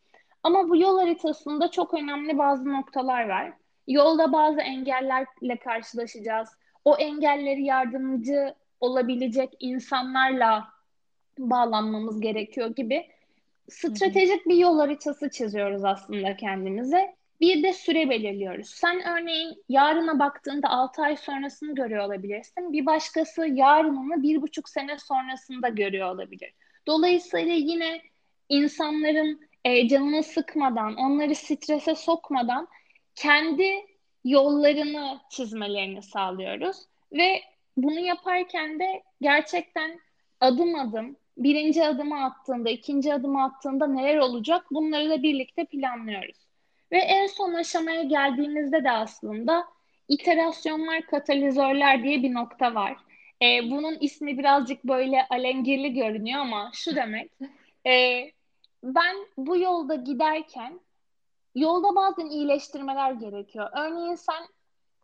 Ama 0.43 0.69
bu 0.69 0.77
yol 0.77 0.99
haritasında 0.99 1.71
çok 1.71 1.95
önemli 1.95 2.39
bazı 2.39 2.73
noktalar 2.73 3.29
var. 3.29 3.53
Yolda 3.89 4.33
bazı 4.33 4.61
engellerle 4.61 5.57
karşılaşacağız. 5.65 6.49
O 6.85 6.97
engelleri 6.97 7.65
yardımcı 7.65 8.55
olabilecek 8.81 9.57
insanlarla 9.61 10.69
bağlanmamız 11.39 12.21
gerekiyor 12.21 12.75
gibi 12.77 13.07
stratejik 13.71 14.47
bir 14.47 14.57
yol 14.57 14.79
haritası 14.79 15.31
çiziyoruz 15.31 15.85
aslında 15.85 16.37
kendimize. 16.37 17.15
Bir 17.41 17.63
de 17.63 17.73
süre 17.73 18.11
belirliyoruz. 18.11 18.71
Sen 18.71 19.03
örneğin 19.09 19.65
yarına 19.69 20.19
baktığında 20.19 20.69
6 20.69 21.03
ay 21.03 21.17
sonrasını 21.17 21.75
görüyor 21.75 22.05
olabilirsin. 22.05 22.73
Bir 22.73 22.87
başkası 22.87 23.47
yarınını 23.47 24.23
bir 24.23 24.43
buçuk 24.43 24.69
sene 24.69 24.99
sonrasında 24.99 25.69
görüyor 25.69 26.15
olabilir. 26.15 26.55
Dolayısıyla 26.87 27.55
yine 27.55 28.03
insanların 28.49 29.41
e, 29.65 29.89
canını 29.89 30.23
sıkmadan, 30.23 30.97
onları 30.97 31.35
strese 31.35 31.95
sokmadan 31.95 32.69
kendi 33.15 33.73
yollarını 34.25 35.21
çizmelerini 35.31 36.03
sağlıyoruz. 36.03 36.77
Ve 37.13 37.41
bunu 37.77 38.01
yaparken 38.01 38.79
de 38.79 39.03
gerçekten 39.21 40.01
adım 40.41 40.75
adım 40.75 41.17
birinci 41.41 41.87
adımı 41.87 42.25
attığında, 42.25 42.71
ikinci 42.71 43.15
adımı 43.15 43.45
attığında 43.45 43.87
neler 43.87 44.19
olacak 44.19 44.67
bunları 44.71 45.11
da 45.11 45.23
birlikte 45.23 45.65
planlıyoruz. 45.65 46.37
Ve 46.93 46.99
en 46.99 47.27
son 47.27 47.55
aşamaya 47.55 48.03
geldiğimizde 48.03 48.85
de 48.85 48.91
aslında 48.91 49.65
iterasyonlar, 50.09 51.07
katalizörler 51.07 52.03
diye 52.03 52.23
bir 52.23 52.35
nokta 52.35 52.75
var. 52.75 52.97
Ee, 53.43 53.71
bunun 53.71 53.97
ismi 54.01 54.39
birazcık 54.39 54.85
böyle 54.85 55.27
alengirli 55.31 55.95
görünüyor 55.95 56.41
ama 56.41 56.71
şu 56.75 56.97
demek. 56.97 57.31
E, 57.87 58.25
ben 58.83 59.17
bu 59.37 59.57
yolda 59.57 59.95
giderken 59.95 60.81
yolda 61.55 61.97
bazen 61.97 62.27
iyileştirmeler 62.27 63.13
gerekiyor. 63.13 63.69
Örneğin 63.79 64.15
sen 64.15 64.45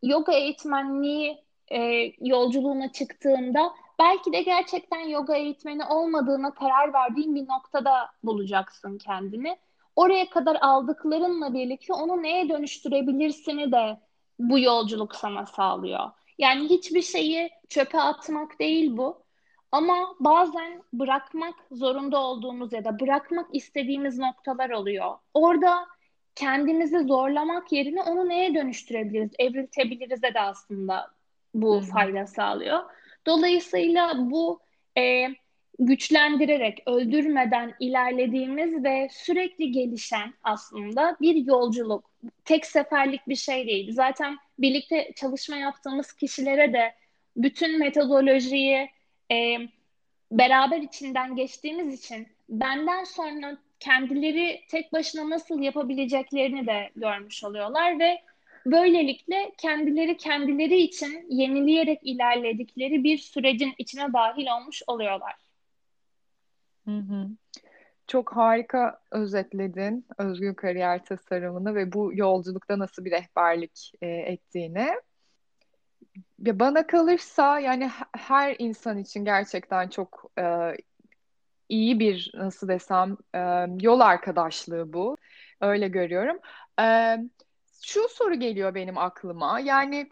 yoga 0.02 0.32
eğitmenliği 0.32 1.38
e, 1.72 2.12
yolculuğuna 2.20 2.92
çıktığında 2.92 3.72
belki 3.98 4.32
de 4.32 4.42
gerçekten 4.42 5.00
yoga 5.00 5.34
eğitmeni 5.34 5.84
olmadığına 5.84 6.54
karar 6.54 6.92
verdiğin 6.92 7.34
bir 7.34 7.48
noktada 7.48 8.10
bulacaksın 8.22 8.98
kendini. 8.98 9.58
Oraya 9.96 10.30
kadar 10.30 10.58
aldıklarınla 10.60 11.54
birlikte 11.54 11.92
onu 11.92 12.22
neye 12.22 12.48
dönüştürebilirsini 12.48 13.72
de 13.72 14.00
bu 14.38 14.58
yolculuk 14.58 15.14
sana 15.14 15.46
sağlıyor. 15.46 16.10
Yani 16.38 16.68
hiçbir 16.68 17.02
şeyi 17.02 17.50
çöpe 17.68 18.00
atmak 18.00 18.58
değil 18.60 18.96
bu. 18.96 19.26
Ama 19.72 20.14
bazen 20.20 20.82
bırakmak 20.92 21.54
zorunda 21.70 22.18
olduğumuz 22.18 22.72
ya 22.72 22.84
da 22.84 23.00
bırakmak 23.00 23.54
istediğimiz 23.54 24.18
noktalar 24.18 24.70
oluyor. 24.70 25.14
Orada 25.34 25.86
kendimizi 26.34 26.98
zorlamak 26.98 27.72
yerine 27.72 28.02
onu 28.02 28.28
neye 28.28 28.54
dönüştürebiliriz, 28.54 29.30
evriltebiliriz 29.38 30.22
de 30.22 30.40
aslında 30.40 31.10
bu 31.54 31.80
fayda 31.80 32.26
sağlıyor. 32.26 32.80
Dolayısıyla 33.26 34.30
bu 34.30 34.60
e, 34.98 35.28
güçlendirerek, 35.78 36.82
öldürmeden 36.86 37.74
ilerlediğimiz 37.80 38.84
ve 38.84 39.08
sürekli 39.10 39.72
gelişen 39.72 40.34
aslında 40.42 41.16
bir 41.20 41.46
yolculuk. 41.46 42.10
Tek 42.44 42.66
seferlik 42.66 43.28
bir 43.28 43.36
şey 43.36 43.66
değil. 43.66 43.92
Zaten 43.92 44.36
birlikte 44.58 45.12
çalışma 45.16 45.56
yaptığımız 45.56 46.12
kişilere 46.12 46.72
de 46.72 46.94
bütün 47.36 47.78
metodolojiyi 47.78 48.90
e, 49.32 49.56
beraber 50.32 50.78
içinden 50.78 51.36
geçtiğimiz 51.36 51.94
için 52.04 52.28
benden 52.48 53.04
sonra 53.04 53.58
kendileri 53.80 54.60
tek 54.70 54.92
başına 54.92 55.30
nasıl 55.30 55.62
yapabileceklerini 55.62 56.66
de 56.66 56.90
görmüş 56.96 57.44
oluyorlar 57.44 57.98
ve 57.98 58.22
Böylelikle 58.66 59.52
kendileri 59.58 60.16
kendileri 60.16 60.76
için 60.76 61.26
yenileyerek 61.30 62.00
ilerledikleri 62.02 63.04
bir 63.04 63.18
sürecin 63.18 63.74
içine 63.78 64.12
dahil 64.12 64.46
olmuş 64.46 64.82
oluyorlar. 64.86 65.34
Hı 66.84 66.90
hı. 66.90 67.28
Çok 68.06 68.36
harika 68.36 69.00
özetledin 69.10 70.06
özgün 70.18 70.54
kariyer 70.54 71.04
tasarımını 71.04 71.74
ve 71.74 71.92
bu 71.92 72.10
yolculukta 72.14 72.78
nasıl 72.78 73.04
bir 73.04 73.10
rehberlik 73.10 73.92
e, 74.02 74.06
ettiğini. 74.06 74.88
Ya 76.38 76.60
bana 76.60 76.86
kalırsa 76.86 77.60
yani 77.60 77.90
her 78.16 78.56
insan 78.58 78.98
için 78.98 79.24
gerçekten 79.24 79.88
çok 79.88 80.30
e, 80.38 80.76
iyi 81.68 82.00
bir 82.00 82.32
nasıl 82.34 82.68
desem 82.68 83.16
e, 83.34 83.38
yol 83.80 84.00
arkadaşlığı 84.00 84.92
bu. 84.92 85.16
Öyle 85.60 85.88
görüyorum. 85.88 86.38
E, 86.80 87.16
şu 87.82 88.08
soru 88.08 88.34
geliyor 88.34 88.74
benim 88.74 88.98
aklıma. 88.98 89.60
Yani 89.60 90.10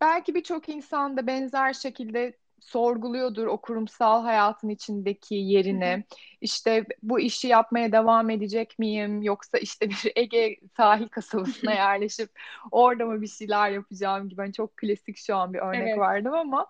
belki 0.00 0.34
birçok 0.34 0.68
insan 0.68 1.16
da 1.16 1.26
benzer 1.26 1.72
şekilde 1.72 2.36
sorguluyordur 2.60 3.46
o 3.46 3.60
kurumsal 3.60 4.22
hayatın 4.22 4.68
içindeki 4.68 5.34
yerini. 5.34 6.04
İşte 6.40 6.84
bu 7.02 7.20
işi 7.20 7.48
yapmaya 7.48 7.92
devam 7.92 8.30
edecek 8.30 8.78
miyim? 8.78 9.22
Yoksa 9.22 9.58
işte 9.58 9.90
bir 9.90 10.12
Ege 10.16 10.56
sahil 10.76 11.08
kasabasına 11.08 11.72
yerleşip 11.74 12.30
orada 12.70 13.06
mı 13.06 13.22
bir 13.22 13.26
şeyler 13.26 13.70
yapacağım 13.70 14.28
gibi. 14.28 14.40
Yani 14.40 14.52
çok 14.52 14.76
klasik 14.76 15.16
şu 15.16 15.36
an 15.36 15.54
bir 15.54 15.58
örnek 15.58 15.88
evet. 15.88 15.98
verdim 15.98 16.34
ama 16.34 16.66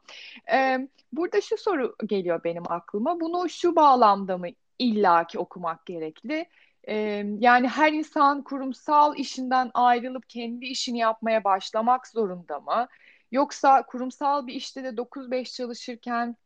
e, 0.53 0.89
burada 1.13 1.41
şu 1.41 1.57
soru 1.57 1.97
geliyor 2.07 2.45
benim 2.45 2.73
aklıma. 2.73 3.21
Bunu 3.21 3.49
şu 3.49 3.77
bağlamda 3.77 4.39
mı 4.39 4.49
illaki 4.79 5.39
okumak 5.39 5.87
gerekli? 5.87 6.47
Ee, 6.89 7.25
yani 7.39 7.69
her 7.69 7.93
insan 7.93 8.43
kurumsal 8.43 9.17
işinden 9.17 9.71
ayrılıp 9.75 10.29
kendi 10.29 10.67
işini 10.67 10.99
yapmaya 10.99 11.45
başlamak 11.45 12.07
zorunda 12.09 12.61
mı? 12.61 12.89
Yoksa 13.33 13.87
kurumsal 13.87 14.47
bir 14.47 14.55
işte 14.55 14.85
de 14.85 14.97
9-5 14.97 15.53
çalışırken 15.53 16.37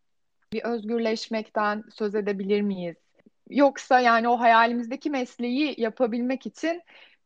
bir 0.52 0.64
özgürleşmekten 0.64 1.84
söz 1.94 2.14
edebilir 2.14 2.60
miyiz? 2.60 2.96
Yoksa 3.50 4.00
yani 4.00 4.28
o 4.28 4.40
hayalimizdeki 4.40 5.10
mesleği 5.10 5.74
yapabilmek 5.80 6.46
için 6.46 6.82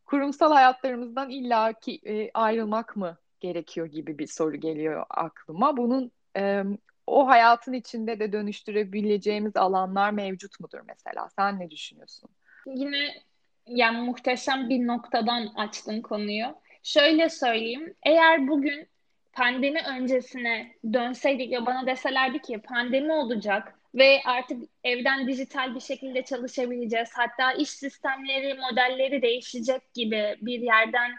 kurumsal 0.07 0.53
hayatlarımızdan 0.53 1.31
illaki 1.31 2.01
e, 2.05 2.31
ayrılmak 2.35 2.97
mı 2.97 3.19
gerekiyor 3.41 3.87
gibi 3.87 4.19
bir 4.19 4.27
soru 4.27 4.57
geliyor 4.57 5.07
aklıma. 5.11 5.77
Bunun 5.77 6.13
e, 6.37 6.63
o 7.07 7.27
hayatın 7.29 7.73
içinde 7.73 8.21
de 8.21 8.33
dönüştürebileceğimiz 8.33 9.57
alanlar 9.57 10.11
mevcut 10.11 10.61
mudur 10.61 10.81
mesela? 10.87 11.29
Sen 11.37 11.61
ne 11.61 11.71
düşünüyorsun? 11.71 12.31
Yine 12.75 13.23
yani 13.67 13.99
muhteşem 13.99 14.69
bir 14.69 14.87
noktadan 14.87 15.47
açtın 15.57 16.01
konuyu. 16.01 16.47
Şöyle 16.83 17.29
söyleyeyim. 17.29 17.95
Eğer 18.07 18.49
bugün 18.49 18.89
pandemi 19.33 19.81
öncesine 19.89 20.73
dönseydik 20.93 21.53
ve 21.53 21.67
bana 21.67 21.87
deselerdi 21.87 22.43
ki 22.43 22.59
pandemi 22.59 23.13
olacak 23.13 23.75
ve 23.95 24.21
artık 24.25 24.63
evden 24.85 25.27
dijital 25.29 25.75
bir 25.75 25.81
şekilde 25.81 26.23
çalışabileceğiz. 26.23 27.11
Hatta 27.15 27.53
iş 27.53 27.71
sistemleri, 27.71 28.55
modelleri 28.55 29.23
değişecek 29.23 29.95
gibi 29.95 30.37
bir 30.41 30.61
yerden 30.61 31.11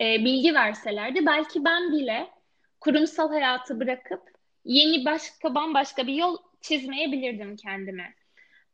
e, 0.00 0.24
bilgi 0.24 0.54
verselerdi 0.54 1.26
belki 1.26 1.64
ben 1.64 1.92
bile 1.92 2.28
kurumsal 2.80 3.28
hayatı 3.28 3.80
bırakıp 3.80 4.22
yeni 4.64 5.04
başka 5.04 5.54
bambaşka 5.54 6.06
bir 6.06 6.14
yol 6.14 6.36
çizmeyebilirdim 6.60 7.56
kendime 7.56 8.14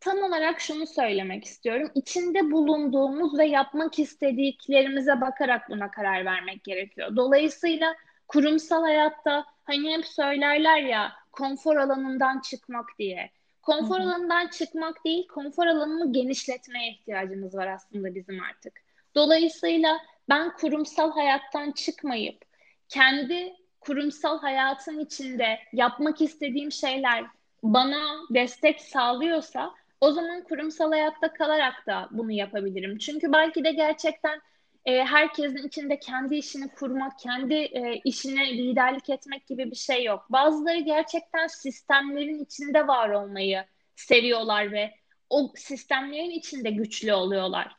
tam 0.00 0.22
olarak 0.22 0.60
şunu 0.60 0.86
söylemek 0.86 1.44
istiyorum. 1.44 1.90
İçinde 1.94 2.50
bulunduğumuz 2.50 3.38
ve 3.38 3.46
yapmak 3.46 3.98
istediklerimize 3.98 5.20
bakarak 5.20 5.70
buna 5.70 5.90
karar 5.90 6.24
vermek 6.24 6.64
gerekiyor. 6.64 7.16
Dolayısıyla 7.16 7.96
kurumsal 8.28 8.82
hayatta 8.82 9.44
hani 9.64 9.92
hep 9.96 10.06
söylerler 10.06 10.82
ya 10.82 11.12
konfor 11.32 11.76
alanından 11.76 12.40
çıkmak 12.40 12.88
diye. 12.98 13.30
Konfor 13.62 14.00
Hı-hı. 14.00 14.08
alanından 14.08 14.48
çıkmak 14.48 15.04
değil, 15.04 15.28
konfor 15.28 15.66
alanını 15.66 16.12
genişletmeye 16.12 16.90
ihtiyacımız 16.90 17.54
var 17.54 17.66
aslında 17.66 18.14
bizim 18.14 18.40
artık. 18.42 18.72
Dolayısıyla 19.14 19.98
ben 20.28 20.56
kurumsal 20.56 21.12
hayattan 21.12 21.70
çıkmayıp 21.72 22.42
kendi 22.88 23.54
kurumsal 23.80 24.40
hayatın 24.40 24.98
içinde 24.98 25.58
yapmak 25.72 26.20
istediğim 26.20 26.72
şeyler 26.72 27.24
bana 27.62 28.00
destek 28.30 28.80
sağlıyorsa 28.80 29.74
o 30.00 30.12
zaman 30.12 30.44
kurumsal 30.44 30.90
hayatta 30.90 31.32
kalarak 31.32 31.86
da 31.86 32.08
bunu 32.10 32.32
yapabilirim. 32.32 32.98
Çünkü 32.98 33.32
belki 33.32 33.64
de 33.64 33.72
gerçekten 33.72 34.40
e, 34.84 35.04
herkesin 35.04 35.68
içinde 35.68 35.98
kendi 36.00 36.36
işini 36.36 36.68
kurmak, 36.68 37.18
kendi 37.18 37.54
e, 37.54 38.00
işine 38.04 38.52
liderlik 38.52 39.10
etmek 39.10 39.46
gibi 39.46 39.70
bir 39.70 39.76
şey 39.76 40.04
yok. 40.04 40.26
Bazıları 40.30 40.78
gerçekten 40.78 41.46
sistemlerin 41.46 42.44
içinde 42.44 42.86
var 42.86 43.10
olmayı 43.10 43.64
seviyorlar 43.96 44.72
ve 44.72 44.94
o 45.30 45.52
sistemlerin 45.56 46.30
içinde 46.30 46.70
güçlü 46.70 47.12
oluyorlar. 47.12 47.76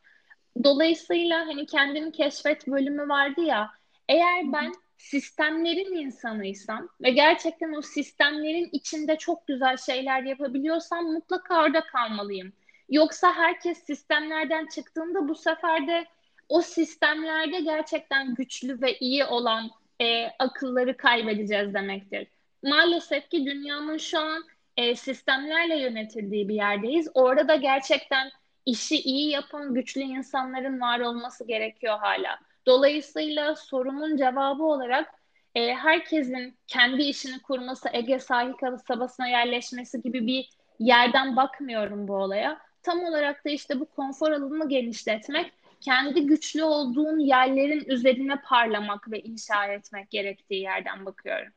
Dolayısıyla 0.64 1.46
hani 1.46 1.66
kendini 1.66 2.12
keşfet 2.12 2.66
bölümü 2.66 3.08
vardı 3.08 3.40
ya. 3.40 3.70
Eğer 4.08 4.52
ben 4.52 4.72
sistemlerin 5.00 5.96
insanıysam 5.96 6.88
ve 7.02 7.10
gerçekten 7.10 7.72
o 7.72 7.82
sistemlerin 7.82 8.68
içinde 8.72 9.16
çok 9.16 9.46
güzel 9.46 9.76
şeyler 9.76 10.22
yapabiliyorsam 10.22 11.12
mutlaka 11.12 11.62
orada 11.62 11.84
kalmalıyım. 11.84 12.52
Yoksa 12.88 13.32
herkes 13.32 13.78
sistemlerden 13.78 14.66
çıktığında 14.66 15.28
bu 15.28 15.34
sefer 15.34 15.86
de 15.86 16.04
o 16.48 16.62
sistemlerde 16.62 17.60
gerçekten 17.60 18.34
güçlü 18.34 18.82
ve 18.82 18.98
iyi 18.98 19.24
olan 19.24 19.70
e, 20.00 20.26
akılları 20.38 20.96
kaybedeceğiz 20.96 21.74
demektir. 21.74 22.28
Maalesef 22.62 23.30
ki 23.30 23.46
dünyanın 23.46 23.96
şu 23.96 24.18
an 24.18 24.44
e, 24.76 24.96
sistemlerle 24.96 25.80
yönetildiği 25.80 26.48
bir 26.48 26.54
yerdeyiz. 26.54 27.08
Orada 27.14 27.48
da 27.48 27.56
gerçekten 27.56 28.30
işi 28.66 28.96
iyi 28.96 29.30
yapan 29.30 29.74
güçlü 29.74 30.00
insanların 30.00 30.80
var 30.80 31.00
olması 31.00 31.46
gerekiyor 31.46 31.98
hala. 31.98 32.38
Dolayısıyla 32.66 33.56
sorunun 33.56 34.16
cevabı 34.16 34.62
olarak 34.62 35.14
e, 35.54 35.74
herkesin 35.74 36.54
kendi 36.66 37.02
işini 37.02 37.42
kurması, 37.42 37.88
Ege 37.92 38.18
sahil 38.18 38.52
kasabasına 38.52 39.28
yerleşmesi 39.28 40.02
gibi 40.02 40.26
bir 40.26 40.48
yerden 40.78 41.36
bakmıyorum 41.36 42.08
bu 42.08 42.14
olaya. 42.14 42.60
Tam 42.82 43.04
olarak 43.04 43.44
da 43.44 43.50
işte 43.50 43.80
bu 43.80 43.84
konfor 43.84 44.32
alanını 44.32 44.68
genişletmek, 44.68 45.52
kendi 45.80 46.26
güçlü 46.26 46.62
olduğun 46.62 47.18
yerlerin 47.18 47.84
üzerine 47.86 48.40
parlamak 48.44 49.10
ve 49.10 49.20
inşa 49.20 49.66
etmek 49.66 50.10
gerektiği 50.10 50.62
yerden 50.62 51.06
bakıyorum. 51.06 51.52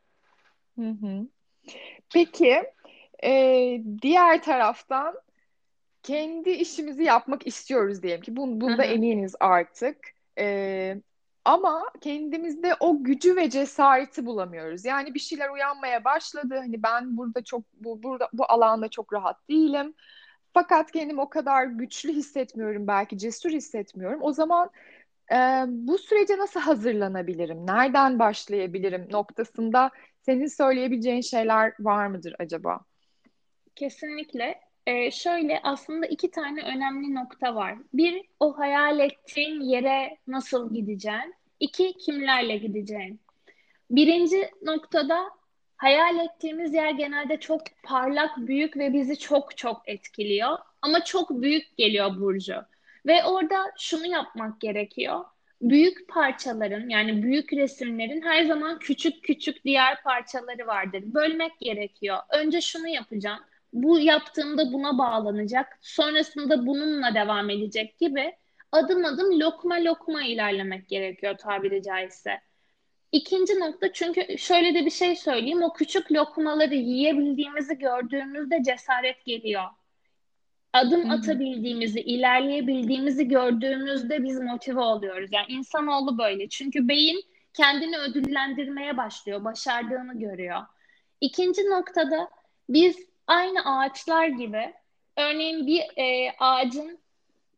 Hı 0.78 0.88
hı. 0.88 1.26
Peki, 2.12 2.62
e, 3.24 3.80
diğer 4.02 4.42
taraftan 4.42 5.14
kendi 6.02 6.50
işimizi 6.50 7.04
yapmak 7.04 7.46
istiyoruz 7.46 8.02
diyelim 8.02 8.20
ki. 8.20 8.36
Bun, 8.36 8.60
bunda 8.60 8.82
hı 8.82 8.86
hı. 8.86 8.92
eminiz 8.92 9.34
artık. 9.40 9.96
E, 10.38 10.96
ama 11.44 11.82
kendimizde 12.00 12.74
o 12.80 13.04
gücü 13.04 13.36
ve 13.36 13.50
cesareti 13.50 14.26
bulamıyoruz. 14.26 14.84
Yani 14.84 15.14
bir 15.14 15.20
şeyler 15.20 15.50
uyanmaya 15.50 16.04
başladı. 16.04 16.54
Hani 16.58 16.82
ben 16.82 17.16
burada 17.16 17.44
çok 17.44 17.62
bu 17.72 18.02
burada 18.02 18.28
bu 18.32 18.44
alanda 18.52 18.88
çok 18.88 19.12
rahat 19.12 19.48
değilim. 19.48 19.94
Fakat 20.54 20.92
kendimi 20.92 21.20
o 21.20 21.28
kadar 21.28 21.66
güçlü 21.66 22.12
hissetmiyorum, 22.12 22.86
belki 22.86 23.18
cesur 23.18 23.50
hissetmiyorum. 23.50 24.22
O 24.22 24.32
zaman 24.32 24.70
e, 25.32 25.36
bu 25.68 25.98
sürece 25.98 26.38
nasıl 26.38 26.60
hazırlanabilirim? 26.60 27.66
Nereden 27.66 28.18
başlayabilirim 28.18 29.08
noktasında 29.10 29.90
senin 30.22 30.46
söyleyebileceğin 30.46 31.20
şeyler 31.20 31.72
var 31.80 32.06
mıdır 32.06 32.34
acaba? 32.38 32.80
Kesinlikle. 33.74 34.60
Ee, 34.86 35.10
şöyle 35.10 35.60
aslında 35.62 36.06
iki 36.06 36.30
tane 36.30 36.62
önemli 36.62 37.14
nokta 37.14 37.54
var. 37.54 37.78
Bir, 37.94 38.22
o 38.40 38.58
hayal 38.58 39.00
ettiğin 39.00 39.60
yere 39.60 40.18
nasıl 40.26 40.74
gideceksin? 40.74 41.34
İki, 41.60 41.92
kimlerle 41.92 42.56
gideceksin? 42.56 43.20
Birinci 43.90 44.50
noktada 44.62 45.30
hayal 45.76 46.18
ettiğimiz 46.18 46.74
yer 46.74 46.90
genelde 46.90 47.40
çok 47.40 47.60
parlak, 47.82 48.36
büyük 48.36 48.76
ve 48.76 48.92
bizi 48.92 49.18
çok 49.18 49.56
çok 49.56 49.88
etkiliyor. 49.88 50.58
Ama 50.82 51.04
çok 51.04 51.30
büyük 51.42 51.76
geliyor 51.76 52.20
Burcu. 52.20 52.54
Ve 53.06 53.24
orada 53.24 53.72
şunu 53.78 54.06
yapmak 54.06 54.60
gerekiyor. 54.60 55.24
Büyük 55.62 56.08
parçaların 56.08 56.88
yani 56.88 57.22
büyük 57.22 57.52
resimlerin 57.52 58.22
her 58.22 58.44
zaman 58.44 58.78
küçük 58.78 59.22
küçük 59.22 59.64
diğer 59.64 60.02
parçaları 60.02 60.66
vardır. 60.66 61.02
Bölmek 61.06 61.60
gerekiyor. 61.60 62.18
Önce 62.30 62.60
şunu 62.60 62.88
yapacağım 62.88 63.40
bu 63.74 64.00
yaptığımda 64.00 64.72
buna 64.72 64.98
bağlanacak, 64.98 65.78
sonrasında 65.80 66.66
bununla 66.66 67.14
devam 67.14 67.50
edecek 67.50 67.98
gibi 67.98 68.32
adım 68.72 69.04
adım 69.04 69.40
lokma 69.40 69.84
lokma 69.84 70.22
ilerlemek 70.22 70.88
gerekiyor 70.88 71.38
tabiri 71.38 71.82
caizse. 71.82 72.40
İkinci 73.12 73.60
nokta 73.60 73.92
çünkü 73.92 74.38
şöyle 74.38 74.74
de 74.74 74.86
bir 74.86 74.90
şey 74.90 75.16
söyleyeyim. 75.16 75.62
O 75.62 75.72
küçük 75.72 76.12
lokmaları 76.12 76.74
yiyebildiğimizi 76.74 77.78
gördüğümüzde 77.78 78.62
cesaret 78.62 79.24
geliyor. 79.24 79.64
Adım 80.72 81.10
atabildiğimizi, 81.10 82.00
ilerleyebildiğimizi 82.00 83.28
gördüğümüzde 83.28 84.24
biz 84.24 84.40
motive 84.40 84.80
oluyoruz. 84.80 85.30
Yani 85.32 85.46
insanoğlu 85.48 86.18
böyle. 86.18 86.48
Çünkü 86.48 86.88
beyin 86.88 87.22
kendini 87.52 87.98
ödüllendirmeye 87.98 88.96
başlıyor. 88.96 89.44
Başardığını 89.44 90.18
görüyor. 90.18 90.60
İkinci 91.20 91.70
noktada 91.70 92.28
biz 92.68 93.13
aynı 93.26 93.78
ağaçlar 93.78 94.26
gibi 94.26 94.74
örneğin 95.16 95.66
bir 95.66 95.82
e, 95.96 96.32
ağacın 96.38 96.98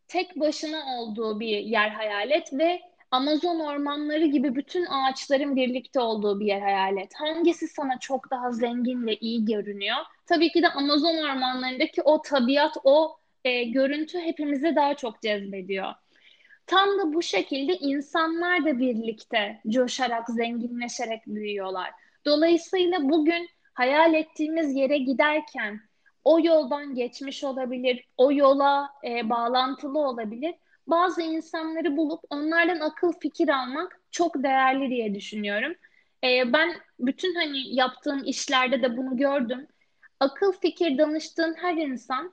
tek 0.08 0.40
başına 0.40 0.96
olduğu 0.98 1.40
bir 1.40 1.58
yer 1.58 1.88
hayal 1.88 2.30
et 2.30 2.52
ve 2.52 2.80
Amazon 3.10 3.60
ormanları 3.60 4.26
gibi 4.26 4.54
bütün 4.54 4.86
ağaçların 4.86 5.56
birlikte 5.56 6.00
olduğu 6.00 6.40
bir 6.40 6.46
yer 6.46 6.60
hayal 6.60 6.96
et. 6.96 7.12
Hangisi 7.14 7.68
sana 7.68 7.98
çok 7.98 8.30
daha 8.30 8.52
zengin 8.52 9.06
ve 9.06 9.16
iyi 9.16 9.44
görünüyor? 9.44 9.96
Tabii 10.26 10.52
ki 10.52 10.62
de 10.62 10.68
Amazon 10.68 11.16
ormanlarındaki 11.16 12.02
o 12.02 12.22
tabiat, 12.22 12.76
o 12.84 13.16
e, 13.44 13.64
görüntü 13.64 14.20
hepimizi 14.20 14.76
daha 14.76 14.94
çok 14.94 15.22
cezbediyor. 15.22 15.94
Tam 16.66 16.88
da 16.98 17.12
bu 17.12 17.22
şekilde 17.22 17.76
insanlar 17.76 18.64
da 18.64 18.78
birlikte 18.78 19.60
coşarak, 19.68 20.28
zenginleşerek 20.28 21.26
büyüyorlar. 21.26 21.90
Dolayısıyla 22.24 23.08
bugün 23.08 23.48
hayal 23.76 24.14
ettiğimiz 24.14 24.76
yere 24.76 24.98
giderken 24.98 25.80
o 26.24 26.40
yoldan 26.40 26.94
geçmiş 26.94 27.44
olabilir, 27.44 28.04
o 28.16 28.32
yola 28.32 28.90
e, 29.04 29.30
bağlantılı 29.30 29.98
olabilir. 29.98 30.54
Bazı 30.86 31.22
insanları 31.22 31.96
bulup 31.96 32.20
onlardan 32.30 32.80
akıl 32.80 33.12
fikir 33.12 33.48
almak 33.48 34.00
çok 34.10 34.42
değerli 34.42 34.90
diye 34.90 35.14
düşünüyorum. 35.14 35.74
E, 36.24 36.52
ben 36.52 36.72
bütün 37.00 37.34
hani 37.34 37.74
yaptığım 37.74 38.24
işlerde 38.24 38.82
de 38.82 38.96
bunu 38.96 39.16
gördüm. 39.16 39.66
Akıl 40.20 40.52
fikir 40.52 40.98
danıştığın 40.98 41.54
her 41.54 41.74
insan 41.74 42.32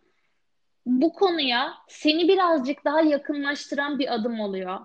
bu 0.86 1.14
konuya 1.14 1.74
seni 1.88 2.28
birazcık 2.28 2.86
daha 2.86 3.02
yakınlaştıran 3.02 4.00
bir 4.00 4.14
adım 4.14 4.40
oluyor. 4.40 4.80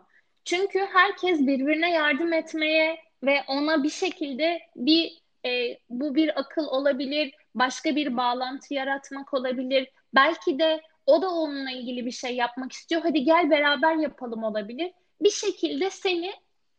Çünkü 0.44 0.78
herkes 0.78 1.40
birbirine 1.40 1.92
yardım 1.92 2.32
etmeye 2.32 2.98
ve 3.22 3.44
ona 3.48 3.82
bir 3.82 3.90
şekilde 3.90 4.60
bir 4.76 5.27
e, 5.48 5.78
bu 5.90 6.14
bir 6.14 6.40
akıl 6.40 6.66
olabilir, 6.66 7.34
başka 7.54 7.96
bir 7.96 8.16
bağlantı 8.16 8.74
yaratmak 8.74 9.34
olabilir. 9.34 9.88
Belki 10.14 10.58
de 10.58 10.80
o 11.06 11.22
da 11.22 11.30
onunla 11.30 11.70
ilgili 11.70 12.06
bir 12.06 12.10
şey 12.10 12.36
yapmak 12.36 12.72
istiyor. 12.72 13.02
Hadi 13.02 13.24
gel 13.24 13.50
beraber 13.50 13.94
yapalım 13.94 14.44
olabilir. 14.44 14.92
Bir 15.20 15.30
şekilde 15.30 15.90
seni 15.90 16.32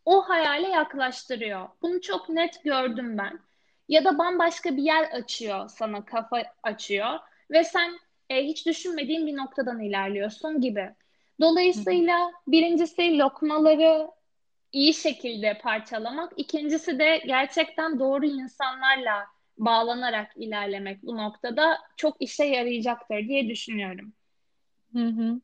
o 0.05 0.29
hayale 0.29 0.67
yaklaştırıyor. 0.67 1.69
Bunu 1.81 2.01
çok 2.01 2.29
net 2.29 2.63
gördüm 2.63 3.17
ben. 3.17 3.39
Ya 3.89 4.05
da 4.05 4.17
bambaşka 4.17 4.77
bir 4.77 4.83
yer 4.83 5.03
açıyor 5.03 5.69
sana, 5.69 6.05
kafa 6.05 6.43
açıyor 6.63 7.19
ve 7.51 7.63
sen 7.63 7.99
e, 8.29 8.43
hiç 8.43 8.65
düşünmediğin 8.65 9.27
bir 9.27 9.37
noktadan 9.37 9.79
ilerliyorsun 9.79 10.61
gibi. 10.61 10.89
Dolayısıyla 11.41 12.31
birincisi 12.47 13.17
lokmaları 13.17 14.07
iyi 14.71 14.93
şekilde 14.93 15.57
parçalamak. 15.57 16.33
İkincisi 16.37 16.99
de 16.99 17.21
gerçekten 17.27 17.99
doğru 17.99 18.25
insanlarla 18.25 19.25
bağlanarak 19.57 20.31
ilerlemek 20.35 21.03
bu 21.03 21.17
noktada 21.17 21.77
çok 21.97 22.17
işe 22.19 22.43
yarayacaktır 22.43 23.27
diye 23.27 23.49
düşünüyorum. 23.49 24.13
Hı 24.93 25.05
hı. 25.05 25.39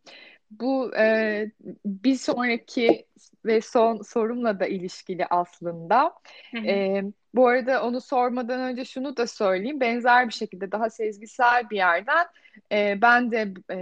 Bu 0.51 0.95
e, 0.97 1.51
bir 1.85 2.15
sonraki 2.15 3.05
ve 3.45 3.61
son 3.61 4.01
sorumla 4.01 4.59
da 4.59 4.65
ilişkili 4.65 5.25
aslında. 5.25 6.13
Hı 6.51 6.57
hı. 6.57 6.65
E, 6.67 7.03
bu 7.33 7.47
arada 7.47 7.83
onu 7.83 8.01
sormadan 8.01 8.59
önce 8.59 8.85
şunu 8.85 9.17
da 9.17 9.27
söyleyeyim. 9.27 9.79
Benzer 9.79 10.27
bir 10.27 10.33
şekilde 10.33 10.71
daha 10.71 10.89
sezgisel 10.89 11.69
bir 11.69 11.75
yerden 11.75 12.27
e, 12.71 13.01
ben 13.01 13.31
de 13.31 13.53
e, 13.71 13.77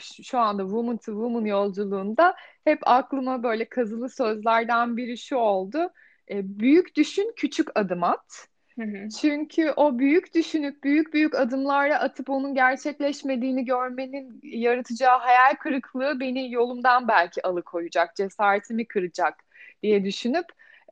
şu 0.00 0.38
anda 0.38 0.62
Woman 0.62 0.96
to 0.96 1.12
Woman 1.12 1.44
yolculuğunda 1.44 2.34
hep 2.64 2.78
aklıma 2.82 3.42
böyle 3.42 3.68
kazılı 3.68 4.08
sözlerden 4.08 4.96
biri 4.96 5.18
şu 5.18 5.36
oldu. 5.36 5.90
E, 6.30 6.58
büyük 6.58 6.96
düşün, 6.96 7.32
küçük 7.36 7.68
adım 7.78 8.02
at. 8.02 8.48
Hı 8.78 8.82
hı. 8.84 9.08
Çünkü 9.20 9.70
o 9.76 9.98
büyük 9.98 10.34
düşünüp 10.34 10.84
büyük 10.84 11.14
büyük 11.14 11.34
adımlarla 11.34 12.00
atıp 12.00 12.30
onun 12.30 12.54
gerçekleşmediğini 12.54 13.64
görmenin 13.64 14.40
yaratacağı 14.42 15.18
hayal 15.18 15.54
kırıklığı 15.54 16.20
beni 16.20 16.52
yolumdan 16.52 17.08
belki 17.08 17.46
alıkoyacak, 17.46 18.16
cesaretimi 18.16 18.86
kıracak 18.86 19.44
diye 19.82 20.04
düşünüp 20.04 20.46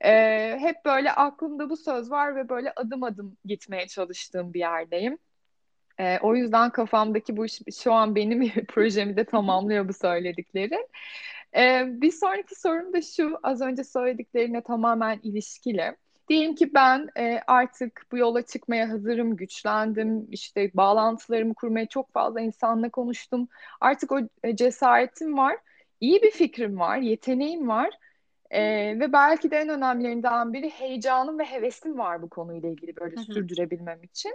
e, 0.04 0.10
hep 0.60 0.76
böyle 0.84 1.12
aklımda 1.12 1.70
bu 1.70 1.76
söz 1.76 2.10
var 2.10 2.36
ve 2.36 2.48
böyle 2.48 2.72
adım 2.76 3.02
adım 3.02 3.36
gitmeye 3.44 3.86
çalıştığım 3.88 4.54
bir 4.54 4.58
yerdeyim. 4.60 5.18
E, 6.02 6.18
o 6.22 6.34
yüzden 6.36 6.70
kafamdaki 6.70 7.36
bu 7.36 7.46
iş 7.46 7.60
şu 7.82 7.92
an 7.92 8.14
benim 8.14 8.50
projemi 8.68 9.16
de 9.16 9.24
tamamlıyor 9.24 9.88
bu 9.88 9.92
söyledikleri. 9.92 10.86
E, 11.56 11.84
bir 11.86 12.12
sonraki 12.12 12.60
sorum 12.60 12.92
da 12.92 13.02
şu, 13.02 13.38
az 13.42 13.60
önce 13.60 13.84
söylediklerine 13.84 14.62
tamamen 14.62 15.20
ilişkili. 15.22 15.96
Diyelim 16.28 16.54
ki 16.54 16.74
ben 16.74 17.08
e, 17.18 17.40
artık 17.46 18.06
bu 18.12 18.18
yola 18.18 18.42
çıkmaya 18.42 18.90
hazırım, 18.90 19.36
güçlendim, 19.36 20.26
işte 20.30 20.70
bağlantılarımı 20.74 21.54
kurmaya 21.54 21.86
çok 21.86 22.12
fazla 22.12 22.40
insanla 22.40 22.90
konuştum. 22.90 23.48
Artık 23.80 24.12
o 24.12 24.20
e, 24.42 24.56
cesaretim 24.56 25.38
var, 25.38 25.56
iyi 26.00 26.22
bir 26.22 26.30
fikrim 26.30 26.78
var, 26.78 26.96
yeteneğim 26.96 27.68
var. 27.68 27.90
E, 28.50 28.62
ve 29.00 29.12
belki 29.12 29.50
de 29.50 29.56
en 29.56 29.68
önemlilerinden 29.68 30.52
biri 30.52 30.70
heyecanım 30.70 31.38
ve 31.38 31.44
hevesim 31.44 31.98
var 31.98 32.22
bu 32.22 32.28
konuyla 32.28 32.68
ilgili 32.68 32.96
böyle 32.96 33.16
Hı-hı. 33.16 33.24
sürdürebilmem 33.24 34.02
için. 34.02 34.32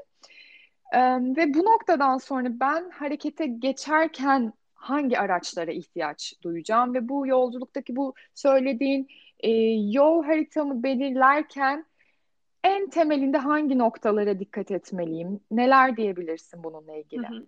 Ve 1.37 1.53
bu 1.53 1.65
noktadan 1.65 2.17
sonra 2.17 2.47
ben 2.59 2.89
harekete 2.89 3.45
geçerken 3.45 4.53
hangi 4.73 5.19
araçlara 5.19 5.71
ihtiyaç 5.71 6.33
duyacağım 6.43 6.93
ve 6.93 7.09
bu 7.09 7.27
yolculuktaki 7.27 7.95
bu 7.95 8.13
söylediğin 8.33 9.07
e, 9.39 9.51
yol 9.91 10.23
haritamı 10.23 10.83
belirlerken 10.83 11.85
en 12.63 12.89
temelinde 12.89 13.37
hangi 13.37 13.77
noktalara 13.77 14.39
dikkat 14.39 14.71
etmeliyim? 14.71 15.39
Neler 15.51 15.97
diyebilirsin 15.97 16.63
bununla 16.63 16.95
ilgili? 16.95 17.27
Hı 17.27 17.33
hı. 17.33 17.45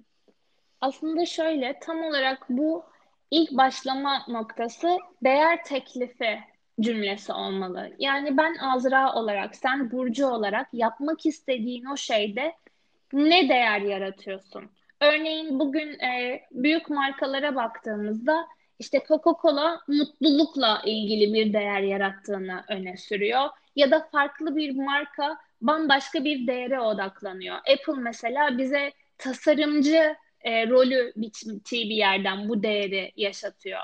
Aslında 0.81 1.25
şöyle 1.25 1.79
tam 1.79 2.03
olarak 2.03 2.45
bu 2.49 2.83
ilk 3.31 3.51
başlama 3.51 4.25
noktası 4.27 4.97
değer 5.23 5.63
teklifi 5.63 6.39
cümlesi 6.79 7.33
olmalı. 7.33 7.91
Yani 7.99 8.37
ben 8.37 8.55
Azra 8.55 9.13
olarak, 9.13 9.55
sen 9.55 9.91
Burcu 9.91 10.27
olarak 10.27 10.67
yapmak 10.73 11.25
istediğin 11.25 11.85
o 11.85 11.97
şeyde 11.97 12.53
ne 13.13 13.49
değer 13.49 13.81
yaratıyorsun? 13.81 14.71
Örneğin 15.01 15.59
bugün 15.59 15.99
e, 15.99 16.41
büyük 16.51 16.89
markalara 16.89 17.55
baktığımızda 17.55 18.47
işte 18.79 18.97
Coca-Cola 18.97 19.79
mutlulukla 19.87 20.81
ilgili 20.85 21.33
bir 21.33 21.53
değer 21.53 21.81
yarattığını 21.81 22.63
öne 22.69 22.97
sürüyor. 22.97 23.49
Ya 23.75 23.91
da 23.91 24.09
farklı 24.11 24.55
bir 24.55 24.75
marka 24.75 25.37
bambaşka 25.61 26.23
bir 26.23 26.47
değere 26.47 26.79
odaklanıyor. 26.79 27.55
Apple 27.55 27.93
mesela 28.01 28.57
bize 28.57 28.93
tasarımcı 29.17 30.15
e, 30.41 30.67
rolü 30.69 31.13
biçtiği 31.15 31.89
bir 31.89 31.95
yerden 31.95 32.49
bu 32.49 32.63
değeri 32.63 33.11
yaşatıyor. 33.15 33.79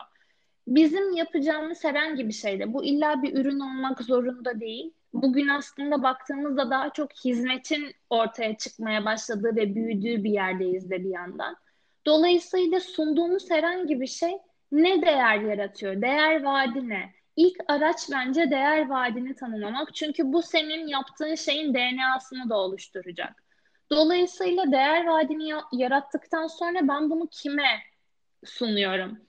Bizim 0.67 1.11
yapacağımız 1.11 1.83
herhangi 1.83 2.27
bir 2.27 2.33
şeyde 2.33 2.73
bu 2.73 2.83
illa 2.83 3.23
bir 3.23 3.37
ürün 3.37 3.59
olmak 3.59 4.01
zorunda 4.01 4.59
değil. 4.59 4.93
Bugün 5.13 5.47
aslında 5.47 6.03
baktığımızda 6.03 6.69
daha 6.69 6.89
çok 6.89 7.13
hizmetin 7.13 7.91
ortaya 8.09 8.57
çıkmaya 8.57 9.05
başladığı 9.05 9.55
ve 9.55 9.75
büyüdüğü 9.75 10.23
bir 10.23 10.31
yerdeyiz 10.31 10.89
de 10.89 11.03
bir 11.03 11.09
yandan. 11.09 11.57
Dolayısıyla 12.05 12.79
sunduğumuz 12.79 13.51
herhangi 13.51 14.01
bir 14.01 14.07
şey 14.07 14.37
ne 14.71 15.01
değer 15.01 15.39
yaratıyor? 15.39 16.01
Değer 16.01 16.43
vaadi 16.43 16.89
ne? 16.89 17.13
İlk 17.35 17.57
araç 17.67 17.97
bence 18.11 18.51
değer 18.51 18.89
vaadini 18.89 19.35
tanımlamak. 19.35 19.95
Çünkü 19.95 20.33
bu 20.33 20.41
senin 20.41 20.87
yaptığın 20.87 21.35
şeyin 21.35 21.73
DNA'sını 21.73 22.49
da 22.49 22.57
oluşturacak. 22.57 23.43
Dolayısıyla 23.91 24.71
değer 24.71 25.05
vaadini 25.05 25.53
yarattıktan 25.71 26.47
sonra 26.47 26.87
ben 26.87 27.09
bunu 27.09 27.27
kime 27.31 27.69
sunuyorum? 28.45 29.24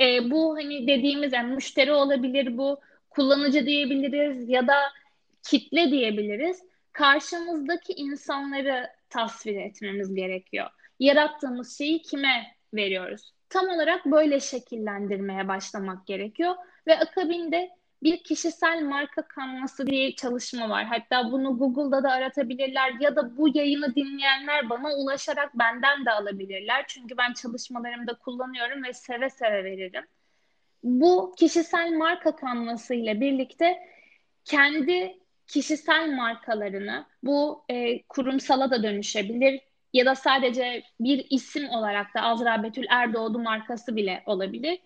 E, 0.00 0.30
bu 0.30 0.56
hani 0.56 0.86
dediğimiz 0.86 1.32
yani 1.32 1.54
müşteri 1.54 1.92
olabilir 1.92 2.58
bu, 2.58 2.80
kullanıcı 3.10 3.66
diyebiliriz 3.66 4.48
ya 4.48 4.66
da 4.66 4.74
kitle 5.42 5.90
diyebiliriz. 5.90 6.62
Karşımızdaki 6.92 7.92
insanları 7.92 8.90
tasvir 9.10 9.56
etmemiz 9.56 10.14
gerekiyor. 10.14 10.66
Yarattığımız 11.00 11.78
şeyi 11.78 12.02
kime 12.02 12.46
veriyoruz? 12.74 13.32
Tam 13.48 13.68
olarak 13.68 14.06
böyle 14.06 14.40
şekillendirmeye 14.40 15.48
başlamak 15.48 16.06
gerekiyor 16.06 16.54
ve 16.86 16.98
akabinde 16.98 17.70
bir 18.02 18.24
kişisel 18.24 18.82
marka 18.82 19.22
kanvası 19.22 19.86
diye 19.86 20.14
çalışma 20.14 20.68
var. 20.68 20.84
Hatta 20.84 21.32
bunu 21.32 21.58
Google'da 21.58 22.02
da 22.02 22.10
aratabilirler 22.10 22.92
ya 23.00 23.16
da 23.16 23.36
bu 23.36 23.48
yayını 23.56 23.94
dinleyenler 23.94 24.70
bana 24.70 24.94
ulaşarak 24.94 25.58
benden 25.58 26.04
de 26.04 26.10
alabilirler. 26.10 26.84
Çünkü 26.88 27.16
ben 27.16 27.32
çalışmalarımda 27.32 28.14
kullanıyorum 28.14 28.84
ve 28.84 28.92
seve 28.92 29.30
seve 29.30 29.64
veririm. 29.64 30.04
Bu 30.82 31.34
kişisel 31.38 31.92
marka 31.92 32.36
kanvası 32.36 32.94
ile 32.94 33.20
birlikte 33.20 33.78
kendi 34.44 35.18
kişisel 35.46 36.10
markalarını 36.10 37.06
bu 37.22 37.64
e, 37.68 38.02
kurumsala 38.02 38.70
da 38.70 38.82
dönüşebilir 38.82 39.60
ya 39.92 40.06
da 40.06 40.14
sadece 40.14 40.82
bir 41.00 41.26
isim 41.30 41.68
olarak 41.68 42.14
da 42.14 42.22
Azra 42.22 42.62
Betül 42.62 42.84
Erdoğdu 42.88 43.38
markası 43.38 43.96
bile 43.96 44.22
olabilir. 44.26 44.78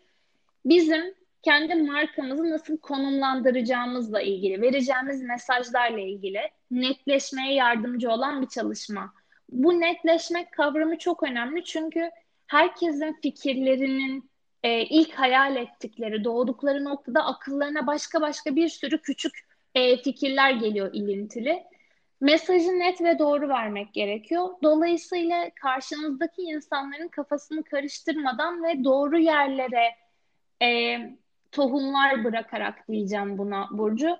Bizim 0.64 1.19
kendi 1.42 1.74
markamızı 1.74 2.50
nasıl 2.50 2.78
konumlandıracağımızla 2.78 4.22
ilgili, 4.22 4.62
vereceğimiz 4.62 5.22
mesajlarla 5.22 6.00
ilgili 6.00 6.40
netleşmeye 6.70 7.54
yardımcı 7.54 8.10
olan 8.10 8.42
bir 8.42 8.48
çalışma. 8.48 9.14
Bu 9.48 9.80
netleşmek 9.80 10.52
kavramı 10.52 10.98
çok 10.98 11.22
önemli 11.22 11.64
çünkü 11.64 12.10
herkesin 12.46 13.16
fikirlerinin 13.22 14.30
e, 14.62 14.82
ilk 14.82 15.14
hayal 15.14 15.56
ettikleri, 15.56 16.24
doğdukları 16.24 16.84
noktada 16.84 17.24
akıllarına 17.24 17.86
başka 17.86 18.20
başka 18.20 18.56
bir 18.56 18.68
sürü 18.68 19.02
küçük 19.02 19.32
e, 19.74 19.96
fikirler 20.02 20.50
geliyor 20.50 20.90
ilintili. 20.92 21.62
Mesajı 22.20 22.78
net 22.78 23.00
ve 23.00 23.18
doğru 23.18 23.48
vermek 23.48 23.94
gerekiyor. 23.94 24.48
Dolayısıyla 24.62 25.50
karşınızdaki 25.62 26.42
insanların 26.42 27.08
kafasını 27.08 27.64
karıştırmadan 27.64 28.64
ve 28.64 28.84
doğru 28.84 29.18
yerlere 29.18 29.94
e, 30.62 30.98
tohumlar 31.52 32.24
bırakarak 32.24 32.88
diyeceğim 32.88 33.38
buna 33.38 33.68
Burcu. 33.70 34.16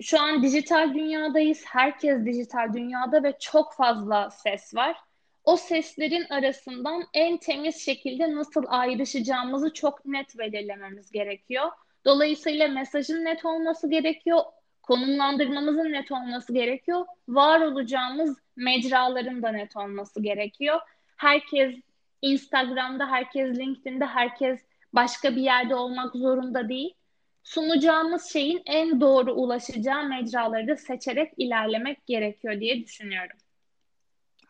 Şu 0.00 0.20
an 0.20 0.42
dijital 0.42 0.94
dünyadayız. 0.94 1.64
Herkes 1.66 2.24
dijital 2.24 2.72
dünyada 2.74 3.22
ve 3.22 3.38
çok 3.40 3.74
fazla 3.74 4.30
ses 4.30 4.74
var. 4.74 4.96
O 5.44 5.56
seslerin 5.56 6.26
arasından 6.30 7.04
en 7.14 7.36
temiz 7.36 7.84
şekilde 7.84 8.34
nasıl 8.34 8.64
ayrışacağımızı 8.68 9.72
çok 9.72 10.06
net 10.06 10.38
belirlememiz 10.38 11.10
gerekiyor. 11.10 11.70
Dolayısıyla 12.04 12.68
mesajın 12.68 13.24
net 13.24 13.44
olması 13.44 13.90
gerekiyor. 13.90 14.40
Konumlandırmamızın 14.82 15.92
net 15.92 16.12
olması 16.12 16.52
gerekiyor. 16.52 17.06
Var 17.28 17.60
olacağımız 17.60 18.38
mecraların 18.56 19.42
da 19.42 19.52
net 19.52 19.76
olması 19.76 20.22
gerekiyor. 20.22 20.80
Herkes 21.16 21.74
Instagram'da, 22.22 23.10
herkes 23.10 23.58
LinkedIn'de, 23.58 24.06
herkes 24.06 24.60
başka 24.96 25.36
bir 25.36 25.42
yerde 25.42 25.74
olmak 25.74 26.16
zorunda 26.16 26.68
değil. 26.68 26.94
Sunacağımız 27.44 28.32
şeyin 28.32 28.62
en 28.66 29.00
doğru 29.00 29.32
ulaşacağı 29.34 30.04
mecraları 30.08 30.68
da 30.68 30.76
seçerek 30.76 31.32
ilerlemek 31.38 32.06
gerekiyor 32.06 32.60
diye 32.60 32.84
düşünüyorum. 32.84 33.36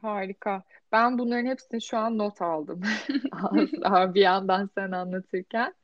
Harika. 0.06 0.62
Ben 0.92 1.18
bunların 1.18 1.46
hepsini 1.46 1.82
şu 1.82 1.98
an 1.98 2.18
not 2.18 2.42
aldım. 2.42 2.80
Asla 3.32 4.14
bir 4.14 4.20
yandan 4.20 4.70
sen 4.74 4.90
anlatırken. 4.90 5.74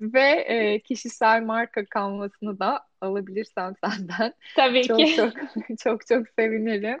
Ve 0.00 0.30
e, 0.30 0.80
kişisel 0.80 1.42
marka 1.42 1.84
kanvasını 1.84 2.58
da 2.58 2.86
alabilirsem 3.00 3.74
senden. 3.84 4.34
Tabii 4.56 4.82
çok, 4.82 4.98
ki. 4.98 5.16
Çok 5.16 5.32
çok 5.78 6.06
çok 6.06 6.28
sevinirim. 6.38 7.00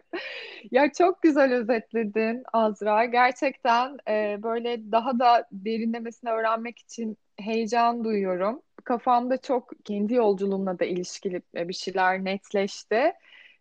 Ya 0.70 0.92
çok 0.92 1.22
güzel 1.22 1.52
özetledin 1.54 2.42
Azra. 2.52 3.04
Gerçekten 3.04 3.98
e, 4.08 4.42
böyle 4.42 4.92
daha 4.92 5.18
da 5.18 5.48
derinlemesine 5.52 6.30
öğrenmek 6.30 6.78
için 6.78 7.16
heyecan 7.36 8.04
duyuyorum. 8.04 8.62
Kafamda 8.84 9.36
çok 9.36 9.70
kendi 9.84 10.14
yolculuğumla 10.14 10.78
da 10.78 10.84
ilişkili 10.84 11.42
bir 11.54 11.74
şeyler 11.74 12.24
netleşti. 12.24 13.12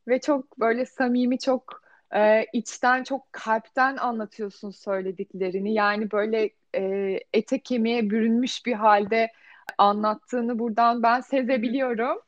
Ve 0.08 0.20
çok 0.22 0.60
böyle 0.60 0.86
samimi, 0.86 1.40
çok 1.40 1.83
e, 2.16 2.46
içten 2.54 3.04
çok 3.04 3.34
kalpten 3.34 3.98
anlatıyorsun 3.98 4.72
söylediklerini. 4.72 5.74
Yani 5.74 6.12
böyle 6.12 6.50
e, 6.76 7.20
ete 7.34 7.60
kemiğe 7.60 8.10
bürünmüş 8.10 8.66
bir 8.66 8.74
halde 8.74 9.32
anlattığını 9.78 10.60
buradan 10.60 11.04
ben 11.04 11.22
sezebiliyorum. 11.22 12.20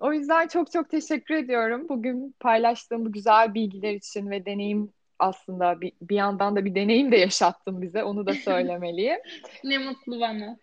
O 0.00 0.12
yüzden 0.12 0.48
çok 0.48 0.72
çok 0.72 0.90
teşekkür 0.90 1.34
ediyorum. 1.34 1.88
Bugün 1.88 2.34
paylaştığım 2.40 3.04
bu 3.04 3.12
güzel 3.12 3.54
bilgiler 3.54 3.94
için 3.94 4.30
ve 4.30 4.46
deneyim 4.46 4.92
aslında 5.18 5.80
bir, 5.80 5.92
bir 6.02 6.16
yandan 6.16 6.56
da 6.56 6.64
bir 6.64 6.74
deneyim 6.74 7.12
de 7.12 7.16
yaşattın 7.16 7.82
bize. 7.82 8.04
Onu 8.04 8.26
da 8.26 8.34
söylemeliyim. 8.34 9.18
ne 9.64 9.78
mutlu 9.78 10.20
bana. 10.20 10.56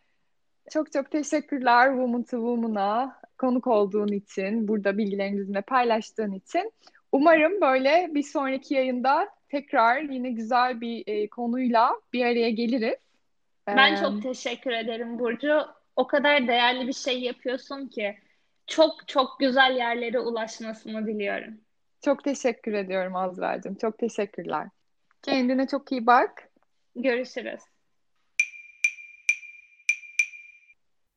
Çok 0.69 0.91
çok 0.91 1.11
teşekkürler 1.11 1.89
Woman 1.89 2.23
to 2.23 2.37
Woman'a 2.37 3.21
konuk 3.37 3.67
olduğun 3.67 4.07
için, 4.07 4.67
burada 4.67 4.97
bilgilerini 4.97 5.37
bizimle 5.37 5.61
paylaştığın 5.61 6.31
için. 6.31 6.71
Umarım 7.15 7.61
böyle 7.61 8.09
bir 8.11 8.23
sonraki 8.23 8.73
yayında 8.73 9.29
tekrar 9.49 10.01
yine 10.01 10.29
güzel 10.29 10.81
bir 10.81 11.03
e, 11.07 11.29
konuyla 11.29 12.01
bir 12.13 12.25
araya 12.25 12.49
geliriz. 12.49 12.95
Ben 13.67 13.93
ee, 13.93 13.97
çok 13.97 14.23
teşekkür 14.23 14.71
ederim 14.71 15.19
Burcu. 15.19 15.61
O 15.95 16.07
kadar 16.07 16.47
değerli 16.47 16.87
bir 16.87 16.93
şey 16.93 17.21
yapıyorsun 17.21 17.87
ki 17.87 18.17
çok 18.67 19.07
çok 19.07 19.39
güzel 19.39 19.75
yerlere 19.77 20.19
ulaşmasını 20.19 21.07
diliyorum. 21.07 21.53
Çok 22.01 22.23
teşekkür 22.23 22.73
ediyorum 22.73 23.15
Azra'cığım. 23.15 23.75
Çok 23.75 23.97
teşekkürler. 23.97 24.67
Kendine 25.21 25.67
çok 25.67 25.91
iyi 25.91 26.05
bak. 26.07 26.49
Görüşürüz. 26.95 27.61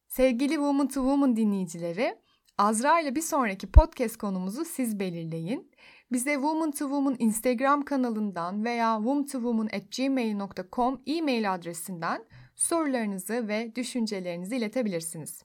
Sevgili 0.09 0.53
Woman 0.55 0.89
to 0.89 0.95
Woman 0.95 1.37
dinleyicileri, 1.37 2.17
Azra 2.59 3.01
ile 3.01 3.15
bir 3.15 3.21
sonraki 3.21 3.71
podcast 3.71 4.17
konumuzu 4.17 4.65
siz 4.65 5.01
belirleyin. 5.01 5.71
Bize 6.13 6.35
Woman 6.35 6.71
to 6.71 6.79
Woman 6.79 7.17
Instagram 7.19 7.85
kanalından 7.85 8.65
veya 8.65 8.97
woman2woman@gmail.com 8.97 11.03
e-mail 11.07 11.55
adresinden 11.55 12.25
sorularınızı 12.57 13.49
ve 13.49 13.75
düşüncelerinizi 13.75 14.57
iletebilirsiniz. 14.57 15.43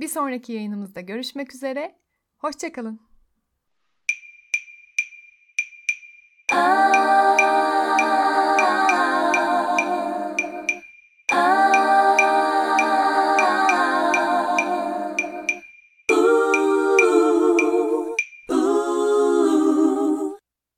Bir 0.00 0.08
sonraki 0.08 0.52
yayınımızda 0.52 1.00
görüşmek 1.00 1.54
üzere. 1.54 1.98
Hoşçakalın. 2.38 3.00
Ah. 6.52 7.73